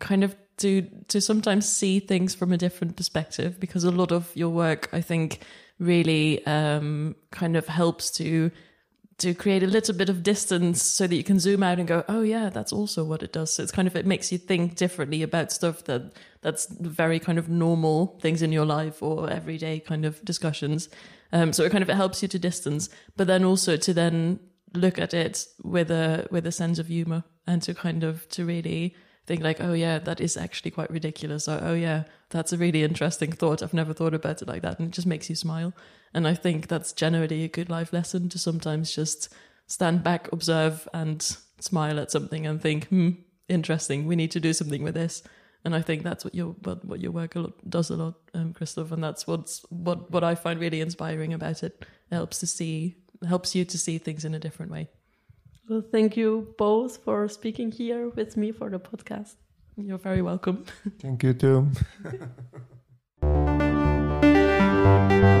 kind 0.00 0.22
of 0.22 0.36
to 0.58 0.82
to 1.08 1.20
sometimes 1.20 1.68
see 1.68 1.98
things 1.98 2.34
from 2.34 2.52
a 2.52 2.58
different 2.58 2.96
perspective 2.96 3.58
because 3.58 3.84
a 3.84 3.90
lot 3.90 4.12
of 4.12 4.30
your 4.36 4.50
work 4.50 4.88
I 4.92 5.00
think 5.00 5.40
really 5.78 6.44
um, 6.46 7.16
kind 7.30 7.56
of 7.56 7.66
helps 7.66 8.10
to 8.12 8.50
to 9.18 9.34
create 9.34 9.62
a 9.62 9.68
little 9.68 9.94
bit 9.94 10.08
of 10.08 10.22
distance 10.22 10.82
so 10.82 11.06
that 11.06 11.14
you 11.14 11.22
can 11.22 11.38
zoom 11.38 11.62
out 11.62 11.78
and 11.78 11.86
go, 11.86 12.04
oh 12.08 12.22
yeah, 12.22 12.50
that's 12.50 12.72
also 12.72 13.04
what 13.04 13.22
it 13.22 13.32
does. 13.32 13.54
So 13.54 13.62
it's 13.62 13.72
kind 13.72 13.86
of 13.86 13.94
it 13.94 14.06
makes 14.06 14.32
you 14.32 14.38
think 14.38 14.76
differently 14.76 15.22
about 15.22 15.52
stuff 15.52 15.84
that 15.84 16.12
that's 16.40 16.66
very 16.66 17.18
kind 17.20 17.38
of 17.38 17.48
normal 17.48 18.18
things 18.20 18.42
in 18.42 18.52
your 18.52 18.66
life 18.66 19.02
or 19.02 19.30
everyday 19.30 19.78
kind 19.80 20.04
of 20.04 20.24
discussions. 20.24 20.88
Um, 21.32 21.52
so 21.52 21.64
it 21.64 21.70
kind 21.70 21.82
of 21.82 21.90
it 21.90 21.96
helps 21.96 22.22
you 22.22 22.28
to 22.28 22.38
distance, 22.38 22.88
but 23.16 23.26
then 23.26 23.44
also 23.44 23.76
to 23.76 23.94
then 23.94 24.40
look 24.72 24.98
at 24.98 25.14
it 25.14 25.46
with 25.62 25.90
a 25.90 26.26
with 26.30 26.46
a 26.46 26.52
sense 26.52 26.78
of 26.78 26.88
humor 26.88 27.22
and 27.46 27.62
to 27.62 27.74
kind 27.74 28.02
of 28.02 28.28
to 28.30 28.44
really 28.44 28.94
think 29.26 29.42
like, 29.42 29.60
oh 29.60 29.72
yeah, 29.72 29.98
that 30.00 30.20
is 30.20 30.36
actually 30.36 30.70
quite 30.70 30.90
ridiculous. 30.90 31.48
Or 31.48 31.58
oh 31.62 31.74
yeah, 31.74 32.04
that's 32.30 32.52
a 32.52 32.58
really 32.58 32.82
interesting 32.82 33.32
thought. 33.32 33.62
I've 33.62 33.74
never 33.74 33.92
thought 33.92 34.14
about 34.14 34.42
it 34.42 34.48
like 34.48 34.62
that, 34.62 34.78
and 34.78 34.88
it 34.88 34.94
just 34.94 35.06
makes 35.06 35.30
you 35.30 35.36
smile. 35.36 35.72
And 36.12 36.28
I 36.28 36.34
think 36.34 36.68
that's 36.68 36.92
generally 36.92 37.44
a 37.44 37.48
good 37.48 37.70
life 37.70 37.92
lesson 37.92 38.28
to 38.30 38.38
sometimes 38.38 38.94
just 38.94 39.32
stand 39.66 40.02
back, 40.04 40.30
observe, 40.32 40.88
and 40.92 41.22
smile 41.58 41.98
at 41.98 42.10
something 42.10 42.46
and 42.46 42.60
think, 42.60 42.86
hmm, 42.88 43.10
interesting. 43.48 44.06
We 44.06 44.16
need 44.16 44.30
to 44.32 44.40
do 44.40 44.52
something 44.52 44.82
with 44.82 44.94
this. 44.94 45.22
And 45.64 45.74
I 45.74 45.80
think 45.80 46.02
that's 46.02 46.24
what 46.24 46.34
your 46.34 46.48
what, 46.62 46.84
what 46.84 47.00
your 47.00 47.12
work 47.12 47.36
a 47.36 47.40
lot, 47.40 47.70
does 47.70 47.90
a 47.90 47.96
lot, 47.96 48.14
um, 48.34 48.52
Christoph. 48.52 48.92
And 48.92 49.02
that's 49.02 49.26
what's 49.26 49.64
what 49.70 50.10
what 50.10 50.22
I 50.22 50.34
find 50.34 50.60
really 50.60 50.80
inspiring 50.80 51.32
about 51.32 51.62
it. 51.62 51.84
It 52.10 52.14
helps 52.14 52.40
to 52.40 52.46
see 52.46 52.96
helps 53.26 53.54
you 53.54 53.64
to 53.64 53.78
see 53.78 53.96
things 53.96 54.24
in 54.24 54.34
a 54.34 54.38
different 54.38 54.70
way. 54.70 54.90
Well, 55.68 55.82
thank 55.90 56.16
you 56.16 56.54
both 56.58 56.98
for 56.98 57.26
speaking 57.28 57.72
here 57.72 58.10
with 58.10 58.36
me 58.36 58.52
for 58.52 58.68
the 58.68 58.78
podcast. 58.78 59.36
You're 59.76 59.98
very 59.98 60.20
welcome. 60.22 60.64
Thank 61.00 61.22
you 61.22 61.32
too. 61.32 61.70